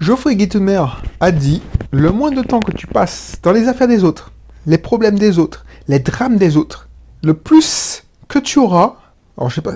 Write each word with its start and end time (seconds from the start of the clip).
Geoffrey 0.00 0.38
Gittemer 0.38 0.86
a 1.20 1.30
dit 1.30 1.60
Le 1.90 2.10
moins 2.10 2.30
de 2.30 2.40
temps 2.40 2.60
que 2.60 2.72
tu 2.72 2.86
passes 2.86 3.36
dans 3.42 3.52
les 3.52 3.68
affaires 3.68 3.86
des 3.86 4.02
autres, 4.02 4.32
les 4.64 4.78
problèmes 4.78 5.18
des 5.18 5.38
autres, 5.38 5.66
les 5.88 5.98
drames 5.98 6.38
des 6.38 6.56
autres, 6.56 6.88
le 7.22 7.34
plus 7.34 8.04
que 8.26 8.38
tu 8.38 8.58
auras, 8.58 8.96
alors 9.36 9.50
je 9.50 9.56
sais 9.56 9.60
pas, 9.60 9.74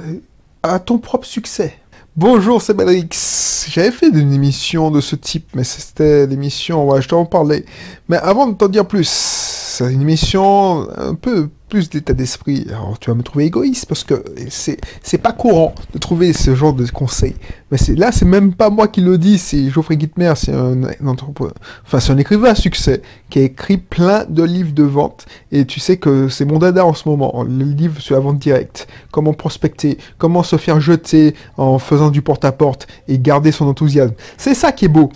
à 0.62 0.78
ton 0.78 0.96
propre 0.96 1.26
succès. 1.26 1.74
Bonjour, 2.16 2.62
c'est 2.62 2.72
Belrix. 2.72 3.66
J'avais 3.68 3.90
fait 3.90 4.08
une 4.08 4.32
émission 4.32 4.90
de 4.90 5.02
ce 5.02 5.14
type, 5.14 5.48
mais 5.54 5.64
c'était 5.64 6.26
l'émission, 6.26 6.88
ouais, 6.88 7.02
je 7.02 7.08
t'en 7.08 7.26
parlais. 7.26 7.66
Mais 8.08 8.16
avant 8.16 8.46
de 8.46 8.54
t'en 8.54 8.68
dire 8.68 8.86
plus, 8.86 9.06
c'est 9.10 9.92
une 9.92 10.00
émission 10.00 10.88
un 10.96 11.16
peu 11.16 11.50
plus 11.74 11.90
d'état 11.90 12.12
d'esprit. 12.12 12.66
Alors 12.68 13.00
tu 13.00 13.10
vas 13.10 13.16
me 13.16 13.24
trouver 13.24 13.46
égoïste 13.46 13.86
parce 13.86 14.04
que 14.04 14.22
c'est 14.48 14.78
c'est 15.02 15.18
pas 15.18 15.32
courant 15.32 15.74
de 15.92 15.98
trouver 15.98 16.32
ce 16.32 16.54
genre 16.54 16.72
de 16.72 16.86
conseils. 16.86 17.34
Mais 17.72 17.78
c'est 17.78 17.96
là 17.96 18.12
c'est 18.12 18.24
même 18.24 18.54
pas 18.54 18.70
moi 18.70 18.86
qui 18.86 19.00
le 19.00 19.18
dis, 19.18 19.38
c'est 19.38 19.70
Geoffrey 19.70 19.98
Gitmer, 19.98 20.34
c'est 20.36 20.52
un, 20.52 20.84
entrepreneur, 21.04 21.52
enfin 21.84 21.98
c'est 21.98 22.12
un 22.12 22.18
écrivain 22.18 22.50
à 22.50 22.54
succès 22.54 23.02
qui 23.28 23.40
a 23.40 23.42
écrit 23.42 23.78
plein 23.78 24.24
de 24.28 24.44
livres 24.44 24.72
de 24.72 24.84
vente 24.84 25.26
et 25.50 25.64
tu 25.64 25.80
sais 25.80 25.96
que 25.96 26.28
c'est 26.28 26.44
mon 26.44 26.60
dada 26.60 26.86
en 26.86 26.94
ce 26.94 27.08
moment, 27.08 27.42
le 27.42 27.64
livre 27.64 28.00
sur 28.00 28.14
la 28.14 28.20
vente 28.20 28.38
directe, 28.38 28.86
comment 29.10 29.32
prospecter, 29.32 29.98
comment 30.16 30.44
se 30.44 30.54
faire 30.58 30.80
jeter 30.80 31.34
en 31.56 31.80
faisant 31.80 32.10
du 32.10 32.22
porte-à-porte 32.22 32.86
et 33.08 33.18
garder 33.18 33.50
son 33.50 33.66
enthousiasme. 33.66 34.14
C'est 34.36 34.54
ça 34.54 34.70
qui 34.70 34.84
est 34.84 34.88
beau 34.88 35.10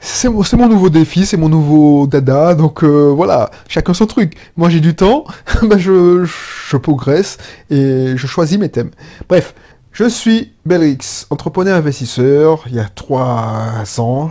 c'est 0.00 0.28
mon, 0.28 0.68
nouveau 0.68 0.90
défi, 0.90 1.26
c'est 1.26 1.36
mon 1.36 1.48
nouveau 1.48 2.06
dada, 2.06 2.54
donc 2.54 2.84
euh, 2.84 3.12
voilà, 3.14 3.50
chacun 3.68 3.94
son 3.94 4.06
truc. 4.06 4.34
Moi 4.56 4.68
j'ai 4.68 4.80
du 4.80 4.94
temps, 4.94 5.24
bah, 5.62 5.78
je, 5.78 6.24
je, 6.24 6.76
progresse 6.76 7.38
et 7.70 8.14
je 8.16 8.26
choisis 8.26 8.58
mes 8.58 8.68
thèmes. 8.68 8.90
Bref, 9.28 9.54
je 9.92 10.08
suis 10.08 10.52
Belrix, 10.64 11.26
entrepreneur 11.30 11.76
investisseur, 11.76 12.62
il 12.66 12.76
y 12.76 12.78
a 12.78 12.88
trois 12.88 13.82
ans. 13.98 14.30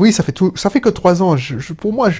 Oui, 0.00 0.12
ça 0.12 0.24
fait 0.24 0.32
tout, 0.32 0.52
ça 0.56 0.70
fait 0.70 0.80
que 0.80 0.88
trois 0.88 1.22
ans. 1.22 1.36
Je, 1.36 1.72
pour 1.72 1.92
moi, 1.92 2.10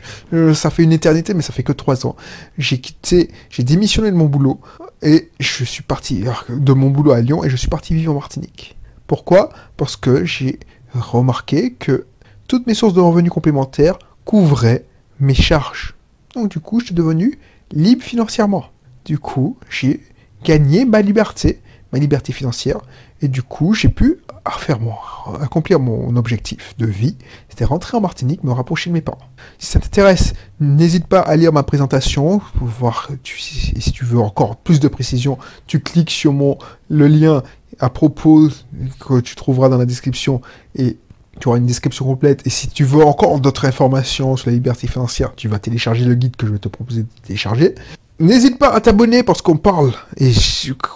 ça 0.55 0.71
fait 0.71 0.85
une 0.85 0.93
éternité, 0.93 1.35
mais 1.35 1.43
ça 1.43 1.53
fait 1.53 1.65
que 1.65 1.73
trois 1.73 2.07
ans. 2.07 2.15
J'ai 2.57 2.79
quitté, 2.79 3.31
j'ai 3.51 3.65
démissionné 3.65 4.11
de 4.11 4.17
mon 4.17 4.27
boulot 4.27 4.61
et 5.03 5.31
je 5.41 5.65
suis 5.65 5.83
parti 5.83 6.25
de 6.49 6.73
mon 6.73 6.91
boulot 6.91 7.13
à 7.13 7.21
Lyon 7.21 7.43
et 7.43 7.51
je 7.51 7.57
suis 7.57 7.69
parti 7.69 7.95
vivre 7.95 8.13
en 8.13 8.15
Martinique. 8.15 8.77
Pourquoi? 9.09 9.51
Parce 9.77 9.97
que 9.97 10.25
j'ai 10.25 10.61
remarqué 10.95 11.73
que 11.73 12.07
toutes 12.49 12.67
mes 12.67 12.75
sources 12.75 12.95
de 12.95 13.01
revenus 13.01 13.31
complémentaires 13.31 13.99
couvraient 14.25 14.85
mes 15.21 15.35
charges. 15.35 15.95
Donc 16.35 16.51
du 16.51 16.61
coup, 16.61 16.81
je 16.81 16.87
suis 16.87 16.95
devenu 16.95 17.39
libre 17.71 18.03
financièrement. 18.03 18.65
Du 19.05 19.19
coup, 19.19 19.57
j'ai 19.71 20.01
gagné 20.45 20.85
ma 20.85 21.03
liberté, 21.03 21.61
ma 21.93 21.99
liberté 21.99 22.33
financière, 22.33 22.81
et 23.21 23.29
du 23.29 23.43
coup, 23.43 23.75
j'ai 23.75 23.89
pu 23.89 24.21
accomplir 25.41 25.79
mon 25.79 26.17
objectif 26.17 26.75
de 26.79 26.87
vie, 26.87 27.17
c'était 27.51 27.67
rentrer 27.67 27.99
en 27.99 28.01
Martinique, 28.01 28.45
me 28.45 28.53
rapprocher 28.53 28.89
de 28.89 28.95
mes 28.95 29.03
parents. 29.03 29.19
Si 29.59 29.67
ça 29.67 29.79
t'intéresse, 29.79 30.33
n'hésite 30.59 31.07
pas 31.07 31.21
à 31.21 31.37
lire 31.37 31.53
ma 31.53 31.63
présentation 31.63 32.41
pour 32.57 32.67
voir 32.67 33.11
si 33.25 33.93
tu 33.93 34.05
veux 34.05 34.19
encore 34.19 34.57
plus 34.57 34.81
de 34.81 34.89
précision, 34.89 35.37
tu 35.67 35.81
cliques 35.81 36.11
sur 36.11 36.33
mon 36.33 36.57
le 36.89 37.09
lien 37.09 37.43
à 37.79 37.91
propos 37.91 38.49
que 39.01 39.21
tu 39.21 39.35
trouveras 39.35 39.69
dans 39.69 39.77
la 39.77 39.87
description 39.87 40.41
et 40.75 40.97
tu 41.39 41.49
auras 41.49 41.59
une 41.59 41.67
description 41.67 42.05
complète. 42.05 42.47
Et 42.47 42.51
si 42.51 42.69
tu 42.69 42.85
veux 42.85 43.05
encore 43.05 43.41
d'autres 43.41 43.65
informations 43.65 44.37
sur 44.37 44.51
la 44.51 44.55
liberté 44.55 44.87
financière, 44.87 45.33
tu 45.37 45.49
vas 45.49 45.59
télécharger 45.59 46.05
le 46.05 46.15
guide 46.15 46.37
que 46.37 46.47
je 46.47 46.53
vais 46.53 46.59
te 46.59 46.69
proposer 46.69 47.03
de 47.03 47.09
télécharger. 47.27 47.75
N'hésite 48.21 48.59
pas 48.59 48.75
à 48.75 48.81
t'abonner 48.81 49.23
parce 49.23 49.43
qu'on 49.43 49.57
parle. 49.57 49.93
Et 50.17 50.33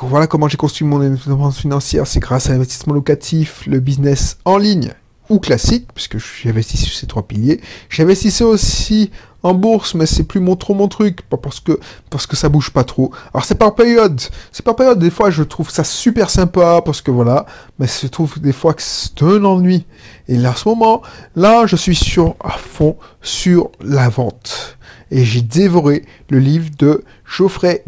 voilà 0.03 0.27
comment 0.27 0.49
j'ai 0.49 0.57
construit 0.57 0.87
mon 0.87 1.01
indépendance 1.01 1.59
financière. 1.59 2.07
C'est 2.07 2.21
grâce 2.21 2.49
à 2.49 2.53
l'investissement 2.53 2.95
locatif, 2.95 3.63
le 3.67 3.79
business 3.79 4.39
en 4.45 4.57
ligne 4.59 4.93
ou 5.29 5.39
classique, 5.39 5.87
puisque 5.95 6.17
investi 6.45 6.77
sur 6.77 6.93
ces 6.93 7.07
trois 7.07 7.23
piliers. 7.23 7.61
J'investissais 7.89 8.45
aussi 8.45 9.11
en 9.43 9.55
bourse, 9.55 9.95
mais 9.95 10.07
c'est 10.07 10.25
plus 10.25 10.41
mon 10.41 10.57
trop 10.57 10.75
mon 10.75 10.89
truc, 10.89 11.23
parce 11.23 11.61
que 11.61 11.79
parce 12.11 12.27
que 12.27 12.37
ça 12.37 12.49
bouge 12.49 12.71
pas 12.71 12.85
trop. 12.85 13.13
Alors 13.35 13.45
c'est 13.45 13.57
par 13.57 13.75
période, 13.75 14.21
c'est 14.53 14.65
par 14.65 14.77
période. 14.77 14.99
Des 14.99 15.11
fois 15.11 15.31
je 15.31 15.43
trouve 15.43 15.71
ça 15.71 15.85
super 15.85 16.31
sympa 16.31 16.81
parce 16.85 17.01
que 17.01 17.11
voilà, 17.11 17.47
mais 17.79 17.87
je 17.87 18.07
trouve 18.07 18.41
des 18.41 18.53
fois 18.53 18.75
que 18.75 18.83
c'est 18.83 19.23
un 19.23 19.45
ennui. 19.45 19.85
Et 20.29 20.37
là, 20.37 20.51
à 20.51 20.55
ce 20.55 20.69
moment, 20.69 21.03
là, 21.37 21.67
je 21.67 21.77
suis 21.77 21.97
sur 21.97 22.37
à 22.43 22.51
fond 22.51 22.97
sur 23.21 23.71
la 23.81 24.09
vente. 24.09 24.79
Et 25.11 25.25
j'ai 25.25 25.43
dévoré 25.43 26.05
le 26.31 26.39
livre 26.39 26.71
de 26.79 27.05
Geoffrey 27.27 27.85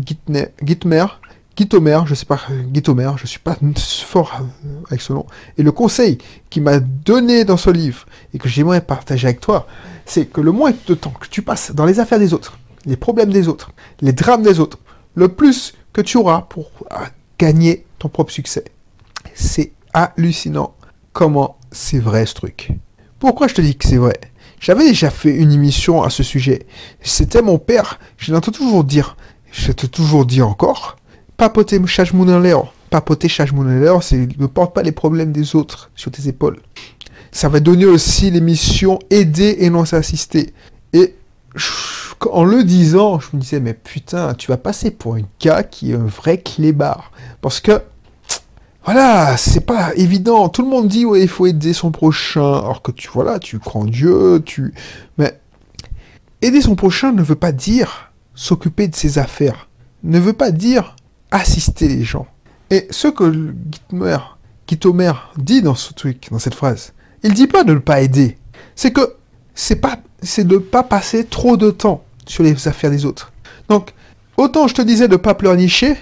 Gitmer, 0.63 1.07
Guitomer, 1.57 2.01
je 2.07 2.15
sais 2.15 2.27
pas, 2.27 2.41
Guitomer, 2.67 3.13
je 3.17 3.27
suis 3.27 3.39
pas 3.39 3.57
fort 4.05 4.33
avec 4.89 5.01
ce 5.01 5.13
nom. 5.13 5.27
Et 5.57 5.63
le 5.63 5.73
conseil 5.73 6.19
qu'il 6.51 6.63
m'a 6.63 6.81
donné 6.81 7.45
dans 7.45 7.57
ce 7.57 7.71
livre 7.71 8.07
et 8.33 8.39
que 8.39 8.49
j'aimerais 8.49 8.81
partager 8.81 9.29
avec 9.29 9.41
toi, 9.41 9.67
c'est 10.05 10.27
que 10.27 10.41
le 10.41 10.53
moins 10.53 10.73
de 10.87 10.95
temps 10.95 11.15
que 11.19 11.29
tu 11.29 11.43
passes 11.43 11.73
dans 11.73 11.87
les 11.87 12.01
affaires 12.01 12.19
des 12.19 12.35
autres, 12.35 12.59
les 12.87 12.97
problèmes 12.97 13.33
des 13.33 13.49
autres, 13.49 13.71
les 14.01 14.13
drames 14.13 14.43
des 14.43 14.59
autres, 14.59 14.79
le 15.15 15.29
plus 15.29 15.75
que 15.93 16.01
tu 16.01 16.17
auras 16.17 16.43
pour 16.43 16.71
gagner 17.39 17.87
ton 17.99 18.09
propre 18.09 18.33
succès. 18.33 18.65
C'est 19.35 19.73
hallucinant 19.93 20.75
comment 21.13 21.57
c'est 21.71 22.01
vrai 22.01 22.27
ce 22.27 22.35
truc. 22.35 22.73
Pourquoi 23.19 23.47
je 23.47 23.55
te 23.55 23.61
dis 23.61 23.77
que 23.77 23.89
c'est 23.89 23.97
vrai? 23.97 24.21
J'avais 24.61 24.87
déjà 24.87 25.11
fait 25.11 25.31
une 25.31 25.53
émission 25.53 26.03
à 26.03 26.11
ce 26.11 26.23
sujet. 26.23 26.67
C'était 27.01 27.43
mon 27.43 27.59
père. 27.59 27.99
Je 28.17 28.33
l'entends 28.33 28.51
toujours 28.51 28.83
dire. 28.83 29.17
Je 29.53 29.73
te 29.73 29.87
toujours 29.87 30.27
dire 30.27 30.49
encore 30.49 30.97
papoter 31.37 31.79
l'air, 31.79 32.73
papoter 32.91 33.29
l'air, 33.29 34.03
c'est 34.03 34.39
ne 34.39 34.47
porte 34.47 34.75
pas 34.75 34.83
les 34.83 34.93
problèmes 34.93 35.33
des 35.33 35.57
autres 35.57 35.91
sur 35.95 36.11
tes 36.11 36.29
épaules. 36.29 36.61
Ça 37.33 37.49
va 37.49 37.61
donner 37.61 37.87
aussi 37.87 38.31
l'émission 38.31 38.99
aider 39.11 39.57
et 39.61 39.71
non 39.71 39.85
s'assister. 39.85 40.55
Et 40.93 41.15
en 42.31 42.45
le 42.45 42.65
disant, 42.65 43.21
je 43.21 43.29
me 43.35 43.41
disais, 43.41 43.61
mais 43.61 43.75
putain, 43.75 44.35
tu 44.35 44.49
vas 44.49 44.57
passer 44.57 44.91
pour 44.91 45.17
un 45.17 45.23
gars 45.41 45.63
qui 45.63 45.93
est 45.93 45.95
un 45.95 46.07
vrai 46.07 46.39
clébard. 46.39 47.11
Parce 47.41 47.61
que, 47.61 47.83
voilà, 48.85 49.37
c'est 49.37 49.65
pas 49.65 49.95
évident. 49.97 50.49
Tout 50.49 50.63
le 50.63 50.69
monde 50.69 50.89
dit, 50.89 51.05
ouais, 51.05 51.23
il 51.23 51.29
faut 51.29 51.47
aider 51.47 51.73
son 51.73 51.91
prochain. 51.91 52.59
Alors 52.59 52.83
que 52.83 52.93
tu, 52.93 53.09
voilà, 53.13 53.39
tu 53.39 53.59
crois 53.59 53.83
en 53.83 53.87
Dieu, 53.87 54.43
tu. 54.45 54.75
Mais 55.19 55.41
aider 56.43 56.61
son 56.61 56.77
prochain 56.77 57.13
ne 57.13 57.23
veut 57.23 57.35
pas 57.35 57.53
dire 57.53 58.13
s'occuper 58.35 58.89
de 58.89 58.95
ses 58.95 59.19
affaires. 59.19 59.69
Ne 60.03 60.19
veut 60.19 60.35
pas 60.35 60.51
dire 60.51 60.97
assister 61.35 61.89
les 61.89 62.05
gens. 62.05 62.27
Et 62.71 62.87
ce 62.91 63.09
que 63.09 63.53
Gitmer, 63.71 64.19
Gitomer 64.69 65.13
dit 65.37 65.63
dans 65.63 65.75
ce 65.75 65.93
truc, 65.93 66.29
dans 66.31 66.39
cette 66.39 66.55
phrase, 66.55 66.93
il 67.23 67.35
dit 67.35 67.49
pas 67.49 67.65
de 67.65 67.75
ne 67.75 67.79
pas 67.81 68.01
aider. 68.01 68.39
C'est 68.77 68.93
que 68.93 69.17
c'est 69.55 69.77
pas, 69.77 69.99
c'est 70.23 70.47
de 70.47 70.55
ne 70.55 70.61
pas 70.61 70.85
passer 70.85 71.25
trop 71.25 71.57
de 71.57 71.71
temps 71.71 72.05
sur 72.25 72.45
les 72.45 72.69
affaires 72.69 72.91
des 72.91 73.05
autres. 73.05 73.33
Donc, 73.69 73.93
autant 74.37 74.69
je 74.69 74.75
te 74.75 74.83
disais 74.83 75.09
de 75.09 75.17
pas 75.17 75.35
pleurnicher, 75.35 75.97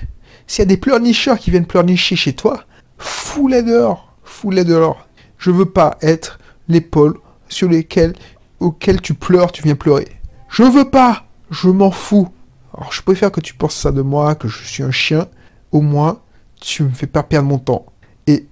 s'il 0.46 0.60
y 0.60 0.62
a 0.62 0.66
des 0.66 0.76
pleurnicheurs 0.76 1.38
qui 1.38 1.50
viennent 1.50 1.66
pleurnicher 1.66 2.14
chez 2.14 2.34
toi, 2.34 2.64
fous-les 2.98 3.62
dehors, 3.62 4.14
fous-les 4.24 4.64
dehors. 4.64 5.08
Je 5.38 5.50
veux 5.50 5.66
pas 5.66 5.96
être 6.02 6.38
l'épaule 6.68 7.18
sur 7.48 7.68
lesquelles, 7.70 8.14
auxquelles 8.60 9.00
tu 9.00 9.14
pleures, 9.14 9.50
tu 9.50 9.62
viens 9.62 9.76
pleurer. 9.76 10.08
Je 10.50 10.62
veux 10.62 10.88
pas, 10.88 11.24
je 11.50 11.68
m'en 11.68 11.90
fous. 11.90 12.28
Alors 12.76 12.92
je 12.92 13.02
préfère 13.02 13.30
que 13.30 13.40
tu 13.40 13.54
penses 13.54 13.76
ça 13.76 13.92
de 13.92 14.02
moi, 14.02 14.34
que 14.34 14.48
je 14.48 14.64
suis 14.64 14.82
un 14.82 14.90
chien. 14.90 15.26
Au 15.70 15.80
moins, 15.80 16.20
tu 16.60 16.82
me 16.82 16.90
fais 16.90 17.06
pas 17.06 17.22
perdre 17.22 17.48
mon 17.48 17.58
temps. 17.58 17.86
Et 18.26 18.46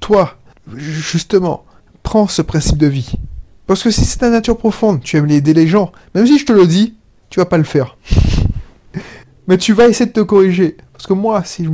toi, 0.00 0.36
justement, 0.74 1.64
prends 2.02 2.28
ce 2.28 2.42
principe 2.42 2.78
de 2.78 2.86
vie. 2.86 3.12
Parce 3.66 3.82
que 3.82 3.90
si 3.90 4.04
c'est 4.04 4.18
ta 4.18 4.30
nature 4.30 4.56
profonde, 4.56 5.02
tu 5.02 5.16
aimes 5.16 5.28
aider 5.30 5.54
les 5.54 5.66
gens, 5.66 5.92
même 6.14 6.26
si 6.26 6.38
je 6.38 6.46
te 6.46 6.52
le 6.52 6.66
dis, 6.66 6.94
tu 7.30 7.40
vas 7.40 7.46
pas 7.46 7.58
le 7.58 7.64
faire. 7.64 7.96
Mais 9.48 9.58
tu 9.58 9.72
vas 9.72 9.88
essayer 9.88 10.06
de 10.06 10.12
te 10.12 10.20
corriger. 10.20 10.76
Parce 10.92 11.06
que 11.06 11.12
moi, 11.12 11.42
si 11.44 11.68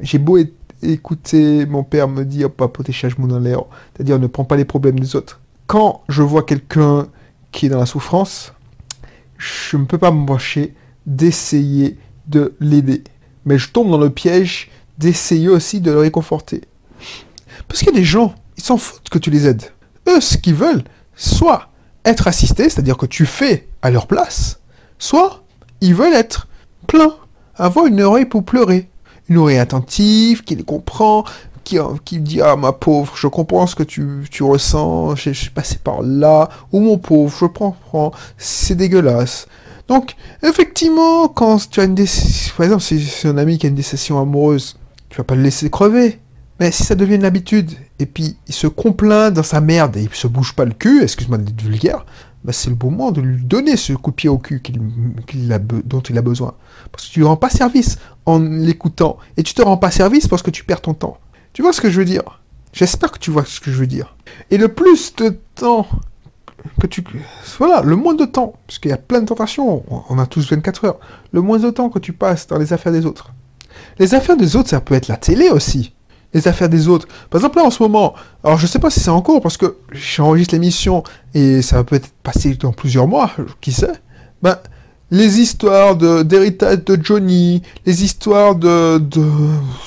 j'ai 0.00 0.18
beau 0.18 0.38
écouter 0.82 1.66
mon 1.66 1.84
père 1.84 2.08
me 2.08 2.24
dire 2.24 2.50
papoter 2.50 2.94
mon 3.18 3.30
en 3.30 3.38
l'air, 3.38 3.62
c'est-à-dire 3.94 4.18
ne 4.18 4.26
prends 4.26 4.44
pas 4.44 4.56
les 4.56 4.64
problèmes 4.64 4.98
des 4.98 5.16
autres. 5.16 5.40
Quand 5.66 6.02
je 6.08 6.22
vois 6.22 6.42
quelqu'un 6.42 7.06
qui 7.52 7.66
est 7.66 7.68
dans 7.68 7.78
la 7.78 7.86
souffrance, 7.86 8.52
je 9.38 9.76
ne 9.76 9.84
peux 9.84 9.98
pas 9.98 10.10
me 10.10 10.24
d'essayer 11.10 11.98
de 12.28 12.54
l'aider. 12.60 13.04
Mais 13.44 13.58
je 13.58 13.70
tombe 13.70 13.90
dans 13.90 13.98
le 13.98 14.10
piège 14.10 14.70
d'essayer 14.96 15.48
aussi 15.48 15.80
de 15.80 15.90
le 15.90 15.98
réconforter. 15.98 16.62
Parce 17.68 17.80
qu'il 17.80 17.88
y 17.88 17.96
a 17.96 17.98
des 17.98 18.04
gens, 18.04 18.34
ils 18.56 18.62
s'en 18.62 18.78
foutent 18.78 19.08
que 19.10 19.18
tu 19.18 19.30
les 19.30 19.46
aides. 19.46 19.64
Eux, 20.08 20.20
ce 20.20 20.38
qu'ils 20.38 20.54
veulent, 20.54 20.84
soit 21.14 21.68
être 22.04 22.28
assistés, 22.28 22.68
c'est-à-dire 22.68 22.96
que 22.96 23.06
tu 23.06 23.26
fais 23.26 23.68
à 23.82 23.90
leur 23.90 24.06
place, 24.06 24.60
soit 24.98 25.42
ils 25.80 25.94
veulent 25.94 26.14
être 26.14 26.48
pleins, 26.86 27.14
avoir 27.56 27.86
une 27.86 28.00
oreille 28.00 28.24
pour 28.24 28.44
pleurer. 28.44 28.88
Une 29.28 29.38
oreille 29.38 29.58
attentive, 29.58 30.42
qui 30.42 30.56
les 30.56 30.64
comprend, 30.64 31.24
qui, 31.64 31.78
qui 32.04 32.18
dit 32.18 32.40
Ah, 32.40 32.56
ma 32.56 32.72
pauvre, 32.72 33.12
je 33.16 33.26
comprends 33.26 33.66
ce 33.66 33.76
que 33.76 33.82
tu, 33.82 34.24
ressens, 34.40 35.14
je, 35.16 35.30
suis 35.30 35.50
passé 35.50 35.78
par 35.82 36.02
là, 36.02 36.48
ou 36.72 36.80
mon 36.80 36.98
pauvre, 36.98 37.34
je 37.38 37.46
comprends, 37.46 38.12
c'est 38.38 38.74
dégueulasse. 38.74 39.46
Donc, 39.90 40.14
effectivement, 40.44 41.26
quand 41.26 41.68
tu 41.68 41.80
as 41.80 41.84
une 41.84 41.96
décision, 41.96 42.54
par 42.56 42.62
exemple, 42.62 42.82
si 42.84 43.04
c'est 43.04 43.26
un 43.26 43.36
ami 43.36 43.58
qui 43.58 43.66
a 43.66 43.70
une 43.70 43.74
décision 43.74 44.20
amoureuse, 44.20 44.78
tu 45.08 45.18
vas 45.18 45.24
pas 45.24 45.34
le 45.34 45.42
laisser 45.42 45.68
crever. 45.68 46.20
Mais 46.60 46.70
si 46.70 46.84
ça 46.84 46.94
devient 46.94 47.16
une 47.16 47.24
habitude, 47.24 47.72
et 47.98 48.06
puis 48.06 48.36
il 48.46 48.54
se 48.54 48.68
complaint 48.68 49.32
dans 49.32 49.42
sa 49.42 49.60
merde 49.60 49.96
et 49.96 50.02
il 50.02 50.14
se 50.14 50.28
bouge 50.28 50.54
pas 50.54 50.64
le 50.64 50.74
cul, 50.74 51.02
excuse-moi 51.02 51.38
d'être 51.38 51.60
vulgaire, 51.60 52.06
bah 52.44 52.52
c'est 52.52 52.70
le 52.70 52.76
bon 52.76 52.92
moment 52.92 53.10
de 53.10 53.20
lui 53.20 53.42
donner 53.42 53.76
ce 53.76 53.92
coup 53.94 54.12
de 54.12 54.14
pied 54.14 54.28
au 54.28 54.38
cul 54.38 54.62
qu'il, 54.62 55.52
a 55.52 55.58
dont 55.58 56.00
il 56.02 56.16
a 56.16 56.22
besoin. 56.22 56.54
Parce 56.92 57.08
que 57.08 57.12
tu 57.12 57.18
lui 57.18 57.26
rends 57.26 57.36
pas 57.36 57.50
service 57.50 57.98
en 58.26 58.38
l'écoutant. 58.38 59.18
Et 59.36 59.42
tu 59.42 59.54
te 59.54 59.62
rends 59.62 59.76
pas 59.76 59.90
service 59.90 60.28
parce 60.28 60.42
que 60.42 60.52
tu 60.52 60.62
perds 60.62 60.82
ton 60.82 60.94
temps. 60.94 61.18
Tu 61.52 61.62
vois 61.62 61.72
ce 61.72 61.80
que 61.80 61.90
je 61.90 61.98
veux 61.98 62.04
dire? 62.04 62.40
J'espère 62.72 63.10
que 63.10 63.18
tu 63.18 63.32
vois 63.32 63.44
ce 63.44 63.58
que 63.58 63.72
je 63.72 63.76
veux 63.78 63.88
dire. 63.88 64.14
Et 64.52 64.56
le 64.56 64.68
plus 64.68 65.16
de 65.16 65.36
temps 65.56 65.88
que 66.80 66.86
tu... 66.86 67.04
Voilà, 67.58 67.82
le 67.82 67.96
moins 67.96 68.14
de 68.14 68.24
temps, 68.24 68.54
parce 68.66 68.78
qu'il 68.78 68.90
y 68.90 68.94
a 68.94 68.98
plein 68.98 69.20
de 69.20 69.26
tentations, 69.26 69.82
on 70.08 70.18
a 70.18 70.26
tous 70.26 70.50
24 70.50 70.84
heures, 70.84 71.00
le 71.32 71.40
moins 71.40 71.58
de 71.58 71.70
temps 71.70 71.88
que 71.88 71.98
tu 71.98 72.12
passes 72.12 72.46
dans 72.46 72.58
les 72.58 72.72
affaires 72.72 72.92
des 72.92 73.06
autres. 73.06 73.32
Les 73.98 74.14
affaires 74.14 74.36
des 74.36 74.56
autres, 74.56 74.70
ça 74.70 74.80
peut 74.80 74.94
être 74.94 75.08
la 75.08 75.16
télé 75.16 75.50
aussi. 75.50 75.92
Les 76.32 76.46
affaires 76.46 76.68
des 76.68 76.86
autres. 76.88 77.08
Par 77.28 77.40
exemple, 77.40 77.58
là, 77.58 77.64
en 77.64 77.70
ce 77.70 77.82
moment, 77.82 78.14
alors 78.44 78.56
je 78.56 78.66
sais 78.66 78.78
pas 78.78 78.90
si 78.90 79.00
c'est 79.00 79.10
en 79.10 79.20
cours, 79.20 79.40
parce 79.40 79.56
que 79.56 79.76
j'enregistre 79.92 80.54
l'émission, 80.54 81.02
et 81.34 81.60
ça 81.62 81.76
va 81.76 81.84
peut-être 81.84 82.10
passer 82.22 82.54
dans 82.54 82.72
plusieurs 82.72 83.08
mois, 83.08 83.32
qui 83.60 83.72
sait. 83.72 83.92
Ben, 84.42 84.56
les 85.10 85.40
histoires 85.40 85.96
d'héritage 85.96 86.84
de, 86.84 86.98
Johnny, 87.02 87.62
les 87.84 88.04
histoires 88.04 88.54
de, 88.54 88.98
de, 88.98 89.24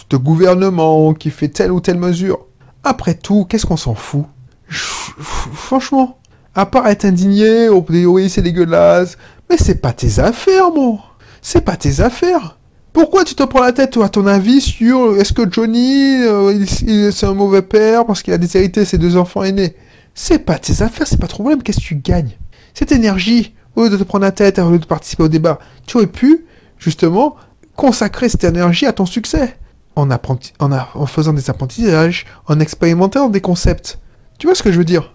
de 0.10 0.18
gouvernement 0.18 1.14
qui 1.14 1.30
fait 1.30 1.48
telle 1.48 1.72
ou 1.72 1.80
telle 1.80 1.98
mesure. 1.98 2.46
Après 2.84 3.14
tout, 3.14 3.46
qu'est-ce 3.46 3.66
qu'on 3.66 3.78
s'en 3.78 3.96
fout? 3.96 4.26
Franchement, 4.68 6.18
à 6.56 6.66
part 6.66 6.88
être 6.88 7.06
indigné, 7.06 7.68
dire 7.68 8.06
oui 8.06 8.30
c'est 8.30 8.42
dégueulasse, 8.42 9.18
mais 9.50 9.58
c'est 9.58 9.82
pas 9.82 9.94
tes 9.94 10.20
affaires, 10.20 10.72
mon. 10.72 11.00
C'est 11.42 11.62
pas 11.62 11.76
tes 11.76 12.00
affaires. 12.00 12.58
Pourquoi 12.94 13.24
tu 13.24 13.34
te 13.34 13.44
prends 13.44 13.64
la 13.64 13.72
tête, 13.72 13.98
à 13.98 14.10
ton 14.10 14.28
avis, 14.28 14.62
sur 14.62 15.18
est-ce 15.18 15.34
que 15.34 15.52
Johnny, 15.52 16.22
euh, 16.22 16.64
c'est 17.12 17.26
un 17.26 17.34
mauvais 17.34 17.64
père 17.64 18.06
parce 18.06 18.22
qu'il 18.22 18.34
a 18.34 18.38
déshérité 18.38 18.86
ses 18.86 19.00
deux 19.00 19.18
enfants 19.18 19.44
aînés? 19.44 19.76
C'est 20.14 20.40
pas 20.40 20.60
tes 20.60 20.84
affaires, 20.84 21.08
c'est 21.08 21.20
pas 21.20 21.28
ton 21.28 21.38
problème, 21.38 21.64
qu'est-ce 21.64 21.80
que 21.80 21.86
tu 21.86 21.96
gagnes? 21.96 22.38
Cette 22.76 22.92
énergie, 22.92 23.56
au 23.76 23.84
lieu 23.84 23.90
de 23.90 23.98
te 23.98 24.04
prendre 24.04 24.26
la 24.26 24.32
tête, 24.32 24.60
au 24.60 24.70
lieu 24.70 24.78
de 24.78 24.86
participer 24.86 25.24
au 25.24 25.28
débat, 25.28 25.58
tu 25.88 25.98
aurais 25.98 26.08
pu, 26.08 26.46
justement, 26.78 27.36
consacrer 27.76 28.30
cette 28.30 28.44
énergie 28.44 28.86
à 28.86 28.94
ton 28.94 29.08
succès. 29.08 29.58
En, 29.96 30.10
en, 30.12 30.18
en 30.60 31.06
faisant 31.06 31.34
des 31.34 31.50
apprentissages, 31.50 32.26
en 32.48 32.60
expérimentant 32.60 33.30
des 33.30 33.42
concepts. 33.42 34.00
Tu 34.40 34.48
vois 34.48 34.56
ce 34.56 34.64
que 34.64 34.72
je 34.72 34.78
veux 34.78 34.86
dire? 34.86 35.13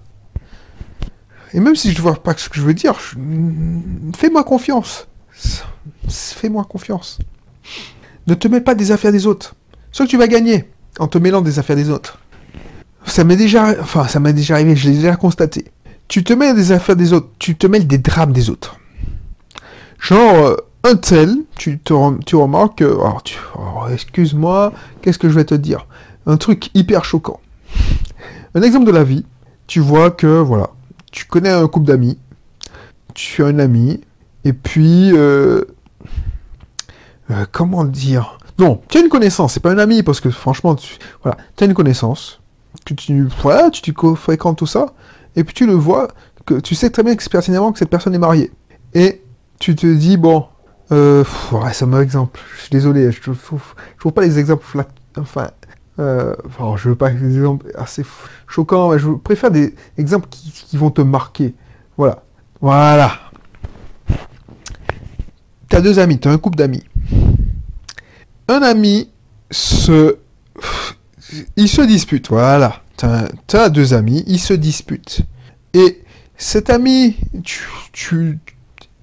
Et 1.54 1.60
même 1.60 1.76
si 1.76 1.92
je 1.92 2.02
vois 2.02 2.22
pas 2.22 2.34
ce 2.36 2.48
que 2.48 2.56
je 2.56 2.62
veux 2.62 2.74
dire, 2.74 2.98
fais-moi 4.16 4.44
confiance. 4.44 5.06
Fais-moi 6.08 6.64
confiance. 6.64 7.18
Ne 8.26 8.34
te 8.34 8.48
mets 8.48 8.60
pas 8.60 8.74
des 8.74 8.92
affaires 8.92 9.12
des 9.12 9.26
autres. 9.26 9.54
Ce 9.92 10.02
que 10.02 10.08
tu 10.08 10.18
vas 10.18 10.28
gagner 10.28 10.68
en 10.98 11.06
te 11.06 11.18
mêlant 11.18 11.40
des 11.40 11.58
affaires 11.58 11.76
des 11.76 11.90
autres. 11.90 12.18
Ça 13.06 13.24
m'est 13.24 13.36
déjà, 13.36 13.74
enfin, 13.80 14.06
ça 14.06 14.20
déjà 14.20 14.54
arrivé, 14.54 14.76
je 14.76 14.88
l'ai 14.88 14.96
déjà 14.96 15.16
constaté. 15.16 15.66
Tu 16.08 16.24
te 16.24 16.32
mets 16.32 16.52
des 16.54 16.72
affaires 16.72 16.96
des 16.96 17.12
autres, 17.12 17.28
tu 17.38 17.56
te 17.56 17.66
mêles 17.66 17.86
des 17.86 17.98
drames 17.98 18.32
des 18.32 18.50
autres. 18.50 18.76
Genre, 19.98 20.34
euh, 20.34 20.56
un 20.84 20.96
tel, 20.96 21.36
tu, 21.56 21.78
te, 21.78 21.94
tu 22.24 22.36
remarques, 22.36 22.82
alors, 22.82 23.22
excuse-moi, 23.92 24.72
qu'est-ce 25.02 25.18
que 25.18 25.28
je 25.28 25.34
vais 25.34 25.44
te 25.44 25.54
dire? 25.54 25.86
Un 26.26 26.36
truc 26.36 26.70
hyper 26.74 27.04
choquant. 27.04 27.40
Un 28.54 28.62
exemple 28.62 28.86
de 28.86 28.92
la 28.92 29.04
vie, 29.04 29.24
tu 29.66 29.80
vois 29.80 30.10
que, 30.10 30.40
voilà, 30.40 30.70
tu 31.10 31.24
connais 31.24 31.50
un 31.50 31.66
couple 31.68 31.86
d'amis, 31.86 32.18
tu 33.14 33.42
as 33.42 33.46
un 33.46 33.58
ami, 33.58 34.00
et 34.44 34.52
puis, 34.52 35.10
euh, 35.12 35.64
euh, 37.30 37.44
comment 37.50 37.84
dire? 37.84 38.38
Non, 38.58 38.80
tu 38.88 38.98
as 38.98 39.00
une 39.00 39.08
connaissance, 39.08 39.54
c'est 39.54 39.60
pas 39.60 39.70
un 39.70 39.78
ami, 39.78 40.02
parce 40.02 40.20
que 40.20 40.30
franchement, 40.30 40.74
tu, 40.74 40.98
voilà, 41.22 41.38
as 41.60 41.64
une 41.64 41.74
connaissance, 41.74 42.40
que 42.84 42.94
tu, 42.94 43.28
voilà, 43.42 43.70
tu, 43.70 43.94
fréquentes 44.16 44.58
tout 44.58 44.66
ça, 44.66 44.86
et 45.36 45.44
puis 45.44 45.54
tu 45.54 45.66
le 45.66 45.74
vois, 45.74 46.08
que 46.46 46.54
tu 46.54 46.74
sais 46.74 46.90
très 46.90 47.02
bien 47.02 47.14
pertinemment 47.30 47.72
que 47.72 47.78
cette 47.78 47.90
personne 47.90 48.14
est 48.14 48.18
mariée. 48.18 48.50
Et 48.94 49.22
tu 49.58 49.76
te 49.76 49.86
dis, 49.86 50.16
bon, 50.16 50.46
euh, 50.92 51.24
ouais, 51.52 51.72
c'est 51.72 51.84
un 51.84 51.88
mauvais 51.88 52.02
exemple, 52.02 52.40
je 52.56 52.62
suis 52.62 52.70
désolé, 52.70 53.12
je 53.12 53.20
trouve, 53.20 53.38
je 53.94 54.00
trouve 54.00 54.12
pas 54.12 54.22
les 54.22 54.38
exemples, 54.38 54.84
enfin, 55.18 55.50
euh, 55.98 56.34
enfin, 56.46 56.76
je 56.76 56.90
veux 56.90 56.94
pas 56.94 57.10
des 57.10 57.36
exemples 57.36 57.66
assez 57.74 58.04
choquants, 58.46 58.90
mais 58.90 58.98
je 58.98 59.08
préfère 59.10 59.50
des 59.50 59.74
exemples 59.96 60.28
qui, 60.30 60.76
vont 60.76 60.90
te 60.90 61.02
marquer. 61.02 61.54
Voilà. 61.96 62.22
Voilà. 62.60 63.12
T'as 65.68 65.80
deux 65.80 65.98
amis, 65.98 66.18
t'as 66.18 66.30
un 66.30 66.38
couple 66.38 66.56
d'amis 66.56 66.84
un 68.48 68.62
ami 68.62 69.10
se... 69.50 70.16
Il 71.56 71.68
se 71.68 71.82
dispute, 71.82 72.30
voilà. 72.30 72.82
Tu 72.96 73.56
as 73.56 73.68
deux 73.68 73.92
amis, 73.92 74.24
ils 74.26 74.40
se 74.40 74.54
disputent. 74.54 75.20
Et 75.74 76.02
cet 76.38 76.70
ami, 76.70 77.16
tu, 77.92 78.38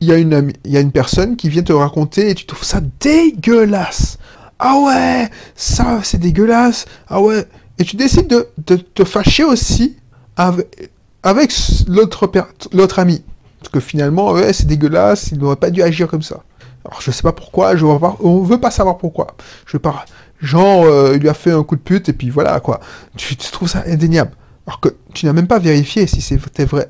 il 0.01 0.07
y 0.07 0.11
a 0.11 0.17
une 0.17 0.51
il 0.65 0.71
y 0.71 0.77
a 0.77 0.79
une 0.79 0.91
personne 0.91 1.35
qui 1.35 1.49
vient 1.49 1.61
te 1.61 1.71
raconter 1.71 2.31
et 2.31 2.35
tu 2.35 2.45
trouves 2.45 2.63
ça 2.63 2.81
dégueulasse. 2.99 4.17
Ah 4.59 4.77
ouais, 4.79 5.29
ça 5.55 5.99
c'est 6.03 6.17
dégueulasse. 6.17 6.85
Ah 7.07 7.21
ouais. 7.21 7.45
Et 7.77 7.83
tu 7.83 7.95
décides 7.95 8.27
de, 8.27 8.75
te 8.75 9.03
fâcher 9.03 9.43
aussi 9.43 9.97
avec, 10.37 10.91
avec 11.23 11.53
l'autre 11.87 12.29
l'autre 12.71 12.99
ami. 12.99 13.23
Parce 13.59 13.71
que 13.71 13.79
finalement, 13.79 14.31
ouais, 14.31 14.53
c'est 14.53 14.67
dégueulasse, 14.67 15.31
il 15.31 15.39
n'aurait 15.39 15.55
pas 15.55 15.71
dû 15.71 15.81
agir 15.81 16.07
comme 16.07 16.21
ça. 16.21 16.43
Alors 16.85 17.01
je 17.01 17.11
sais 17.11 17.23
pas 17.23 17.31
pourquoi, 17.31 17.75
je 17.75 17.85
pas, 17.97 18.15
on 18.19 18.41
veut 18.43 18.59
pas 18.59 18.71
savoir 18.71 18.97
pourquoi. 18.97 19.35
Je 19.65 19.77
pas, 19.77 20.05
genre 20.39 20.85
euh, 20.85 21.13
il 21.15 21.21
lui 21.21 21.29
a 21.29 21.33
fait 21.33 21.51
un 21.51 21.63
coup 21.63 21.75
de 21.75 21.81
pute 21.81 22.09
et 22.09 22.13
puis 22.13 22.29
voilà 22.29 22.59
quoi. 22.59 22.79
Tu, 23.17 23.35
trouves 23.35 23.67
ça 23.67 23.83
indéniable. 23.87 24.31
Alors 24.67 24.79
que 24.79 24.89
tu 25.13 25.25
n'as 25.25 25.33
même 25.33 25.47
pas 25.47 25.59
vérifié 25.59 26.05
si 26.05 26.21
c'était 26.21 26.65
vrai. 26.65 26.89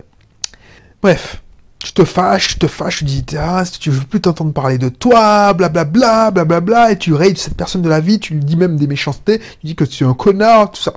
Bref, 1.02 1.44
tu 1.86 1.94
te 1.94 2.04
fâches, 2.04 2.48
tu 2.48 2.60
te 2.60 2.68
fâches, 2.68 3.00
tu 3.00 3.04
dis 3.06 3.24
ah, 3.38 3.64
tu 3.80 3.92
veux 3.92 4.02
plus 4.02 4.20
t'entendre 4.20 4.52
parler 4.54 4.80
de 4.80 4.90
toi, 4.90 5.54
blablabla, 5.54 6.32
blablabla, 6.32 6.60
bla, 6.60 6.92
et 6.92 6.98
tu 6.98 7.14
rayes 7.14 7.38
cette 7.38 7.56
personne 7.56 7.84
de 7.84 7.90
la 7.90 8.00
vie, 8.00 8.20
tu 8.20 8.34
lui 8.34 8.44
dis 8.44 8.56
même 8.56 8.76
des 8.76 8.88
méchancetés, 8.88 9.38
tu 9.38 9.68
dis 9.68 9.76
que 9.76 9.84
tu 9.84 10.04
es 10.04 10.08
un 10.08 10.16
connard, 10.16 10.72
tout 10.72 10.82
ça. 10.82 10.94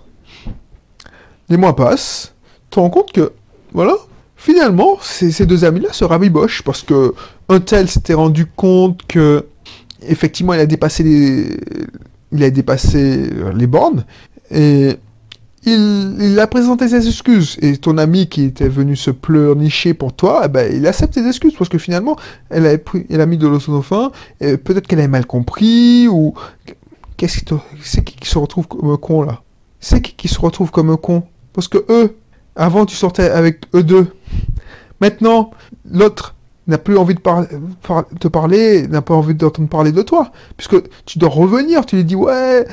Les 1.50 1.58
mois 1.58 1.76
passent, 1.76 2.32
tu 2.70 2.76
te 2.76 2.80
rends 2.80 2.88
compte 2.88 3.12
que, 3.12 3.32
voilà, 3.74 3.96
finalement, 4.34 4.96
ces, 5.02 5.44
deux 5.44 5.66
amis-là 5.66 5.92
se 5.92 6.06
rabibochent 6.06 6.62
parce 6.62 6.82
que 6.82 7.12
un 7.50 7.60
tel 7.60 7.90
s'était 7.90 8.14
rendu 8.14 8.46
compte 8.46 9.06
que 9.06 9.44
effectivement 10.00 10.54
il 10.54 10.60
a 10.60 10.66
dépassé 10.66 11.02
les, 11.02 11.60
il 12.32 12.42
a 12.42 12.50
dépassé 12.50 13.28
les 13.54 13.66
bornes 13.66 14.04
et 14.50 14.96
il, 15.74 16.38
a 16.38 16.46
présenté 16.46 16.88
ses 16.88 17.06
excuses. 17.06 17.56
Et 17.60 17.76
ton 17.76 17.98
ami 17.98 18.28
qui 18.28 18.44
était 18.44 18.68
venu 18.68 18.96
se 18.96 19.10
pleurnicher 19.10 19.94
pour 19.94 20.12
toi, 20.12 20.42
eh 20.44 20.48
ben, 20.48 20.72
il 20.74 20.86
accepte 20.86 21.14
ses 21.14 21.26
excuses 21.26 21.54
parce 21.56 21.68
que 21.68 21.78
finalement, 21.78 22.16
elle 22.50 22.66
a, 22.66 22.76
pris, 22.78 23.06
elle 23.10 23.20
a 23.20 23.26
mis 23.26 23.38
de 23.38 23.46
l'osonofin, 23.46 24.10
et 24.40 24.56
peut-être 24.56 24.86
qu'elle 24.86 25.00
a 25.00 25.08
mal 25.08 25.26
compris, 25.26 26.08
ou. 26.08 26.34
Qu'est-ce 27.16 27.40
C'est 27.82 28.04
qui 28.04 28.14
qui 28.14 28.28
se 28.28 28.38
retrouve 28.38 28.68
comme 28.68 28.90
un 28.90 28.96
con 28.96 29.22
là? 29.22 29.42
C'est 29.80 30.00
qui 30.00 30.14
qui 30.14 30.28
se 30.28 30.40
retrouve 30.40 30.70
comme 30.70 30.90
un 30.90 30.96
con? 30.96 31.24
Parce 31.52 31.66
que 31.66 31.84
eux, 31.88 32.16
avant 32.54 32.86
tu 32.86 32.94
sortais 32.94 33.28
avec 33.28 33.62
eux 33.74 33.82
deux. 33.82 34.06
Maintenant, 35.00 35.50
l'autre 35.90 36.36
n'a 36.68 36.78
plus 36.78 36.98
envie 36.98 37.14
de 37.14 37.20
te 38.20 38.28
parler, 38.28 38.86
n'a 38.88 39.02
pas 39.02 39.14
envie 39.14 39.34
d'entendre 39.34 39.68
parler 39.68 39.90
de 39.90 40.02
toi. 40.02 40.30
Puisque 40.56 40.76
tu 41.06 41.18
dois 41.18 41.30
revenir, 41.30 41.86
tu 41.86 41.96
lui 41.96 42.04
dis, 42.04 42.14
ouais, 42.14 42.66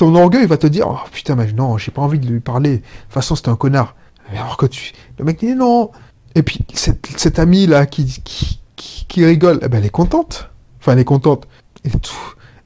ton 0.00 0.14
orgueil 0.14 0.46
va 0.46 0.56
te 0.56 0.66
dire, 0.66 0.86
oh 0.88 0.98
putain, 1.12 1.36
mais 1.36 1.52
non, 1.52 1.76
j'ai 1.76 1.90
pas 1.90 2.00
envie 2.00 2.18
de 2.18 2.26
lui 2.26 2.40
parler. 2.40 2.70
De 2.70 2.76
toute 2.76 2.86
façon, 3.10 3.36
c'est 3.36 3.48
un 3.48 3.56
connard. 3.56 3.94
Alors 4.32 4.56
que 4.56 4.66
tu. 4.66 4.92
Le 5.18 5.24
mec 5.24 5.40
dit 5.40 5.54
non. 5.54 5.90
Et 6.34 6.42
puis, 6.42 6.60
cette, 6.72 7.06
cette 7.16 7.38
amie-là 7.38 7.84
qui, 7.86 8.06
qui, 8.24 8.60
qui, 8.76 9.24
rigole, 9.24 9.58
eh 9.62 9.68
ben, 9.68 9.78
elle 9.78 9.84
est 9.84 9.90
contente. 9.90 10.48
Enfin, 10.80 10.92
elle 10.92 11.00
est 11.00 11.04
contente. 11.04 11.46
Et 11.84 11.90
tout. 11.90 12.14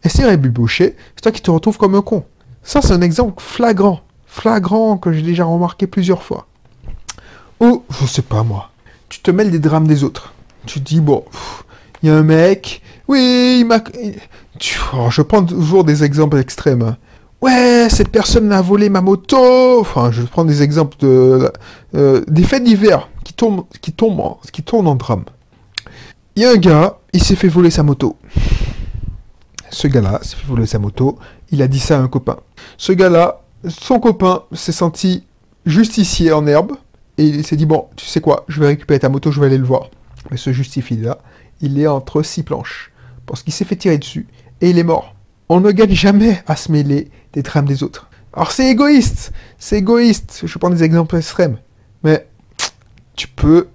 C'est 0.02 0.10
c'est 0.10 1.20
toi 1.22 1.32
qui 1.32 1.40
te 1.40 1.50
retrouves 1.50 1.76
comme 1.76 1.96
un 1.96 2.02
con. 2.02 2.24
Ça, 2.62 2.82
c'est 2.82 2.92
un 2.92 3.00
exemple 3.00 3.42
flagrant. 3.42 4.00
Flagrant 4.26 4.96
que 4.96 5.12
j'ai 5.12 5.22
déjà 5.22 5.44
remarqué 5.44 5.86
plusieurs 5.86 6.22
fois. 6.22 6.46
Ou, 7.60 7.82
je 8.00 8.06
sais 8.06 8.22
pas 8.22 8.42
moi, 8.42 8.70
tu 9.08 9.20
te 9.20 9.30
mêles 9.30 9.50
des 9.50 9.58
drames 9.58 9.86
des 9.86 10.04
autres 10.04 10.34
tu 10.66 10.80
dis, 10.80 11.00
bon, 11.00 11.24
il 12.02 12.08
y 12.08 12.12
a 12.12 12.16
un 12.16 12.22
mec, 12.22 12.82
oui, 13.08 13.58
il 13.60 13.66
m'a... 13.66 13.82
Oh, 14.94 15.10
je 15.10 15.22
prends 15.22 15.44
toujours 15.44 15.84
des 15.84 16.04
exemples 16.04 16.38
extrêmes. 16.38 16.82
Hein. 16.82 16.96
Ouais, 17.44 17.88
cette 17.90 18.08
personne 18.08 18.50
a 18.52 18.62
volé 18.62 18.88
ma 18.88 19.02
moto. 19.02 19.80
Enfin, 19.80 20.10
je 20.10 20.22
prends 20.22 20.44
des 20.44 20.62
exemples 20.62 20.96
de 20.98 21.52
euh, 21.94 22.24
des 22.26 22.42
faits 22.42 22.64
divers 22.64 23.10
qui 23.22 23.34
tombent, 23.34 23.66
qui 23.82 23.92
tombent, 23.92 24.20
en, 24.20 24.40
qui 24.52 24.62
tournent 24.62 24.86
en 24.86 24.94
drame. 24.94 25.24
Il 26.36 26.42
y 26.42 26.46
a 26.46 26.50
un 26.50 26.56
gars, 26.56 26.98
il 27.12 27.22
s'est 27.22 27.36
fait 27.36 27.48
voler 27.48 27.70
sa 27.70 27.82
moto. 27.82 28.16
Ce 29.70 29.86
gars-là 29.86 30.20
s'est 30.22 30.36
fait 30.36 30.46
voler 30.46 30.66
sa 30.66 30.78
moto. 30.78 31.18
Il 31.50 31.60
a 31.60 31.68
dit 31.68 31.80
ça 31.80 31.98
à 31.98 32.00
un 32.00 32.08
copain. 32.08 32.38
Ce 32.78 32.92
gars-là, 32.92 33.42
son 33.68 34.00
copain 34.00 34.44
s'est 34.52 34.72
senti 34.72 35.24
justicier 35.66 36.32
en 36.32 36.46
herbe 36.46 36.72
et 37.18 37.24
il 37.24 37.46
s'est 37.46 37.56
dit 37.56 37.66
bon, 37.66 37.88
tu 37.94 38.06
sais 38.06 38.20
quoi, 38.20 38.44
je 38.48 38.58
vais 38.58 38.68
récupérer 38.68 39.00
ta 39.00 39.08
moto, 39.08 39.30
je 39.30 39.40
vais 39.40 39.46
aller 39.46 39.58
le 39.58 39.64
voir 39.64 39.90
mais 40.30 40.36
se 40.36 40.52
justifie 40.52 40.96
là, 40.96 41.18
il 41.60 41.78
est 41.78 41.86
entre 41.86 42.22
six 42.22 42.42
planches, 42.42 42.92
parce 43.26 43.42
qu'il 43.42 43.52
s'est 43.52 43.64
fait 43.64 43.76
tirer 43.76 43.98
dessus, 43.98 44.26
et 44.60 44.70
il 44.70 44.78
est 44.78 44.84
mort. 44.84 45.14
On 45.56 45.61
ne 45.61 45.70
gagne 45.70 45.94
jamais 45.94 46.42
à 46.49 46.56
se 46.56 46.73
mêler 46.73 47.12
des 47.32 47.42
drames 47.42 47.66
des 47.66 47.84
autres. 47.84 48.11
Alors 48.32 48.50
c'est 48.50 48.68
égoïste, 48.68 49.30
c'est 49.56 49.78
égoïste. 49.78 50.40
Je 50.42 50.58
prends 50.58 50.68
des 50.68 50.82
exemples 50.82 51.14
extrêmes, 51.14 51.58
mais 52.02 52.26
tu 53.14 53.28
peux, 53.28 53.68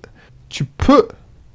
tu 0.50 0.66
peux 0.66 1.08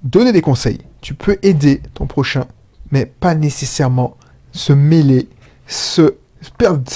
donner 0.03 0.33
des 0.33 0.41
conseils, 0.41 0.81
tu 1.03 1.13
peux 1.13 1.37
aider 1.43 1.83
ton 1.93 2.07
prochain, 2.07 2.47
mais 2.91 3.05
pas 3.05 3.35
nécessairement 3.35 4.17
se 4.51 4.73
mêler, 4.73 5.29
se 5.67 6.15
perdre, 6.57 6.91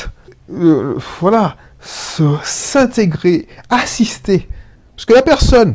euh, 0.51 0.99
voilà, 1.21 1.59
s'intégrer, 1.83 3.47
assister. 3.69 4.49
Parce 4.97 5.05
que 5.05 5.13
la 5.13 5.21
personne, 5.21 5.75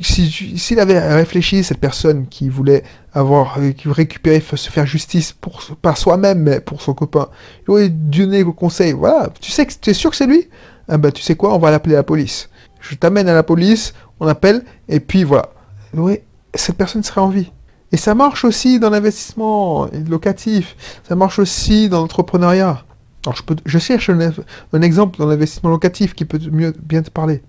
s'il 0.00 0.80
avait 0.80 0.98
réfléchi, 0.98 1.64
cette 1.64 1.78
personne 1.78 2.26
qui 2.28 2.48
voulait 2.48 2.84
avoir, 3.12 3.58
euh, 3.58 3.72
qui 3.72 3.88
récupérer, 3.88 4.40
se 4.40 4.70
faire 4.70 4.86
justice 4.86 5.34
par 5.82 5.96
soi-même, 5.96 6.40
mais 6.40 6.60
pour 6.60 6.82
son 6.82 6.94
copain, 6.94 7.28
il 7.66 7.70
aurait 7.70 7.88
donné 7.88 8.44
le 8.44 8.52
conseil. 8.52 8.92
Voilà, 8.92 9.28
tu 9.40 9.50
sais 9.50 9.66
que 9.66 9.72
tu 9.80 9.90
es 9.90 9.94
sûr 9.94 10.10
que 10.10 10.16
c'est 10.16 10.26
lui? 10.26 10.48
Ah 10.88 10.98
ben 10.98 11.10
tu 11.10 11.22
sais 11.22 11.34
quoi, 11.34 11.54
on 11.54 11.58
va 11.58 11.70
l'appeler 11.70 11.96
la 11.96 12.02
police. 12.02 12.48
Je 12.80 12.94
t'amène 12.94 13.28
à 13.28 13.34
la 13.34 13.42
police, 13.42 13.92
on 14.20 14.26
appelle, 14.26 14.64
et 14.88 15.00
puis 15.00 15.24
voilà. 15.24 15.50
Oui, 15.94 16.20
cette 16.54 16.76
personne 16.76 17.02
serait 17.02 17.20
en 17.20 17.28
vie. 17.28 17.50
Et 17.90 17.96
ça 17.96 18.14
marche 18.14 18.44
aussi 18.44 18.78
dans 18.78 18.90
l'investissement 18.90 19.88
locatif. 20.08 20.76
Ça 21.08 21.16
marche 21.16 21.38
aussi 21.38 21.88
dans 21.88 22.00
l'entrepreneuriat. 22.00 22.84
Alors 23.26 23.36
je, 23.64 23.78
cherche 23.78 24.10
un, 24.10 24.32
un 24.72 24.82
exemple 24.82 25.18
dans 25.18 25.26
l'investissement 25.26 25.70
locatif 25.70 26.14
qui 26.14 26.24
peut 26.24 26.38
mieux 26.52 26.72
bien 26.82 27.02
te 27.02 27.10
parler. 27.10 27.42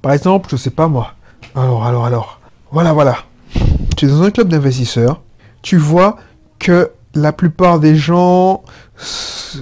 Par 0.00 0.12
exemple, 0.12 0.48
je 0.50 0.56
sais 0.56 0.70
pas 0.70 0.88
moi. 0.88 1.15
Alors, 1.54 1.84
alors, 1.84 2.04
alors. 2.04 2.40
Voilà, 2.70 2.92
voilà. 2.92 3.18
Tu 3.96 4.06
es 4.06 4.08
dans 4.08 4.22
un 4.22 4.30
club 4.30 4.48
d'investisseurs. 4.48 5.22
Tu 5.62 5.76
vois 5.76 6.16
que 6.58 6.90
la 7.14 7.32
plupart 7.32 7.80
des 7.80 7.96
gens, 7.96 8.62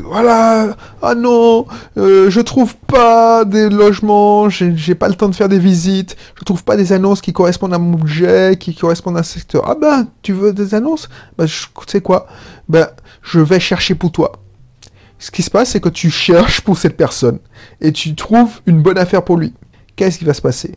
voilà, 0.03 0.77
ah 1.03 1.15
non, 1.15 1.67
euh, 1.97 2.29
je 2.29 2.41
trouve 2.41 2.75
pas 2.77 3.45
des 3.45 3.69
logements, 3.71 4.49
j'ai 4.49 4.95
pas 4.95 5.09
le 5.09 5.15
temps 5.15 5.29
de 5.29 5.35
faire 5.35 5.49
des 5.49 5.59
visites, 5.59 6.17
je 6.37 6.45
trouve 6.45 6.65
pas 6.65 6.77
des 6.77 6.93
annonces 6.93 7.21
qui 7.21 7.33
correspondent 7.33 7.75
à 7.75 7.79
mon 7.79 7.97
budget, 7.97 8.57
qui 8.59 8.75
correspondent 8.75 9.17
à 9.17 9.23
ce 9.23 9.35
secteur. 9.35 9.65
Ah 9.69 9.77
ben, 9.81 10.09
tu 10.23 10.33
veux 10.33 10.53
des 10.53 10.75
annonces? 10.75 11.09
Ben, 11.39 11.47
tu 11.47 11.69
sais 11.87 12.01
quoi? 12.01 12.27
Ben, 12.69 12.89
je 13.23 13.41
vais 13.41 13.61
chercher 13.61 13.95
pour 13.95 14.11
toi. 14.11 14.33
Ce 15.19 15.31
qui 15.31 15.43
se 15.43 15.51
passe, 15.51 15.71
c'est 15.71 15.81
que 15.81 15.89
tu 15.89 16.11
cherches 16.11 16.61
pour 16.61 16.77
cette 16.77 16.97
personne 16.97 17.39
et 17.81 17.93
tu 17.93 18.15
trouves 18.15 18.61
une 18.67 18.83
bonne 18.83 18.99
affaire 18.99 19.25
pour 19.25 19.37
lui. 19.37 19.55
Qu'est-ce 19.97 20.19
qui 20.19 20.25
va 20.25 20.35
se 20.35 20.43
passer? 20.43 20.75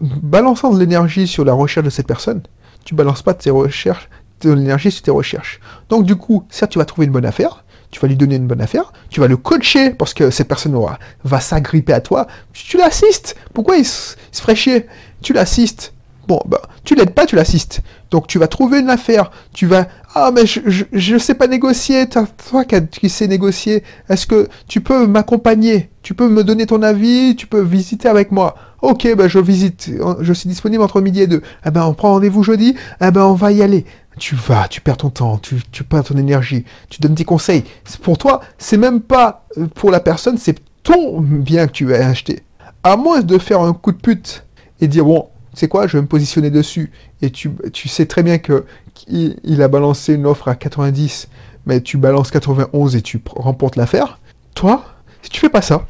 Balançant 0.00 0.72
de 0.72 0.78
l'énergie 0.78 1.26
sur 1.26 1.44
la 1.44 1.52
recherche 1.52 1.84
de 1.84 1.90
cette 1.90 2.06
personne, 2.06 2.42
tu 2.84 2.94
balances 2.94 3.22
pas 3.22 3.32
de 3.32 3.38
tes 3.38 3.50
recherches 3.50 4.08
de 4.40 4.52
l'énergie 4.52 4.90
sur 4.90 5.02
tes 5.02 5.10
recherches. 5.10 5.60
Donc 5.88 6.04
du 6.04 6.16
coup, 6.16 6.46
certes, 6.48 6.72
tu 6.72 6.78
vas 6.78 6.84
trouver 6.84 7.06
une 7.06 7.12
bonne 7.12 7.26
affaire, 7.26 7.64
tu 7.90 8.00
vas 8.00 8.08
lui 8.08 8.16
donner 8.16 8.36
une 8.36 8.46
bonne 8.46 8.60
affaire, 8.60 8.92
tu 9.08 9.20
vas 9.20 9.28
le 9.28 9.36
coacher 9.36 9.90
parce 9.90 10.14
que 10.14 10.30
cette 10.30 10.48
personne 10.48 10.78
va 11.24 11.40
s'agripper 11.40 11.92
à 11.92 12.00
toi, 12.00 12.26
tu, 12.52 12.76
l'assistes. 12.76 13.36
Pourquoi 13.52 13.76
il 13.76 13.84
se, 13.84 14.14
ferait 14.32 14.86
Tu 15.22 15.32
l'assistes. 15.32 15.92
Bon, 16.28 16.40
bah, 16.46 16.62
tu 16.84 16.94
l'aides 16.94 17.14
pas, 17.14 17.26
tu 17.26 17.36
l'assistes. 17.36 17.80
Donc 18.10 18.26
tu 18.26 18.38
vas 18.38 18.48
trouver 18.48 18.80
une 18.80 18.90
affaire, 18.90 19.30
tu 19.52 19.66
vas... 19.66 19.86
Ah 20.14 20.32
mais 20.34 20.44
je 20.44 21.14
ne 21.14 21.18
sais 21.18 21.34
pas 21.34 21.46
négocier, 21.46 22.08
toi 22.08 22.64
qui 22.64 23.08
sais 23.08 23.28
négocier, 23.28 23.84
est-ce 24.08 24.26
que 24.26 24.48
tu 24.66 24.80
peux 24.80 25.06
m'accompagner? 25.06 25.90
Tu 26.02 26.14
peux 26.14 26.28
me 26.28 26.42
donner 26.42 26.66
ton 26.66 26.82
avis, 26.82 27.36
tu 27.36 27.46
peux 27.46 27.60
visiter 27.60 28.08
avec 28.08 28.32
moi? 28.32 28.56
Ok, 28.82 29.06
ben 29.16 29.28
je 29.28 29.38
visite, 29.38 29.90
je 30.20 30.32
suis 30.32 30.48
disponible 30.48 30.82
entre 30.82 31.00
midi 31.00 31.20
et 31.20 31.26
deux. 31.26 31.42
Eh 31.64 31.70
ben 31.70 31.84
on 31.84 31.94
prend 31.94 32.12
rendez-vous 32.14 32.42
jeudi, 32.42 32.74
eh 33.00 33.10
ben 33.10 33.22
on 33.22 33.34
va 33.34 33.52
y 33.52 33.62
aller. 33.62 33.84
Tu 34.18 34.34
vas, 34.34 34.66
tu 34.68 34.80
perds 34.80 34.96
ton 34.96 35.10
temps, 35.10 35.38
tu, 35.38 35.62
tu 35.70 35.84
perds 35.84 36.04
ton 36.04 36.16
énergie, 36.16 36.64
tu 36.88 37.00
donnes 37.00 37.14
des 37.14 37.24
conseils. 37.24 37.62
Pour 38.02 38.18
toi, 38.18 38.40
c'est 38.58 38.76
même 38.76 39.00
pas 39.00 39.46
euh, 39.56 39.66
pour 39.66 39.90
la 39.90 40.00
personne, 40.00 40.36
c'est 40.36 40.58
ton 40.82 41.20
bien 41.20 41.66
que 41.68 41.72
tu 41.72 41.84
vas 41.84 42.04
acheter. 42.06 42.42
À 42.82 42.96
moins 42.96 43.20
de 43.20 43.38
faire 43.38 43.60
un 43.60 43.72
coup 43.72 43.92
de 43.92 43.98
pute 43.98 44.44
et 44.80 44.88
dire 44.88 45.04
bon, 45.04 45.28
c'est 45.60 45.68
quoi, 45.68 45.86
je 45.86 45.98
vais 45.98 46.00
me 46.00 46.06
positionner 46.06 46.50
dessus. 46.50 46.90
Et 47.20 47.28
tu, 47.30 47.50
tu 47.74 47.86
sais 47.88 48.06
très 48.06 48.22
bien 48.22 48.38
que 48.38 48.64
il, 49.08 49.60
a 49.62 49.68
balancé 49.68 50.14
une 50.14 50.24
offre 50.24 50.48
à 50.48 50.54
90, 50.54 51.28
mais 51.66 51.82
tu 51.82 51.98
balances 51.98 52.30
91 52.30 52.96
et 52.96 53.02
tu 53.02 53.22
remportes 53.36 53.76
l'affaire. 53.76 54.18
Toi, 54.54 54.82
si 55.20 55.28
tu 55.28 55.38
fais 55.38 55.50
pas 55.50 55.60
ça, 55.60 55.86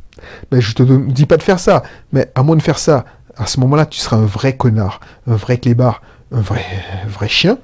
ben 0.50 0.60
je 0.60 0.74
te 0.74 0.82
dis 0.82 1.24
pas 1.24 1.38
de 1.38 1.42
faire 1.42 1.58
ça, 1.58 1.82
mais 2.12 2.30
à 2.34 2.42
moins 2.42 2.56
de 2.56 2.62
faire 2.62 2.78
ça, 2.78 3.06
à 3.34 3.46
ce 3.46 3.58
moment-là, 3.60 3.86
tu 3.86 3.98
seras 3.98 4.18
un 4.18 4.26
vrai 4.26 4.58
connard, 4.58 5.00
un 5.26 5.36
vrai 5.36 5.56
clébard, 5.56 6.02
un 6.30 6.42
vrai, 6.42 6.64
vrai 7.08 7.28
chien. 7.28 7.56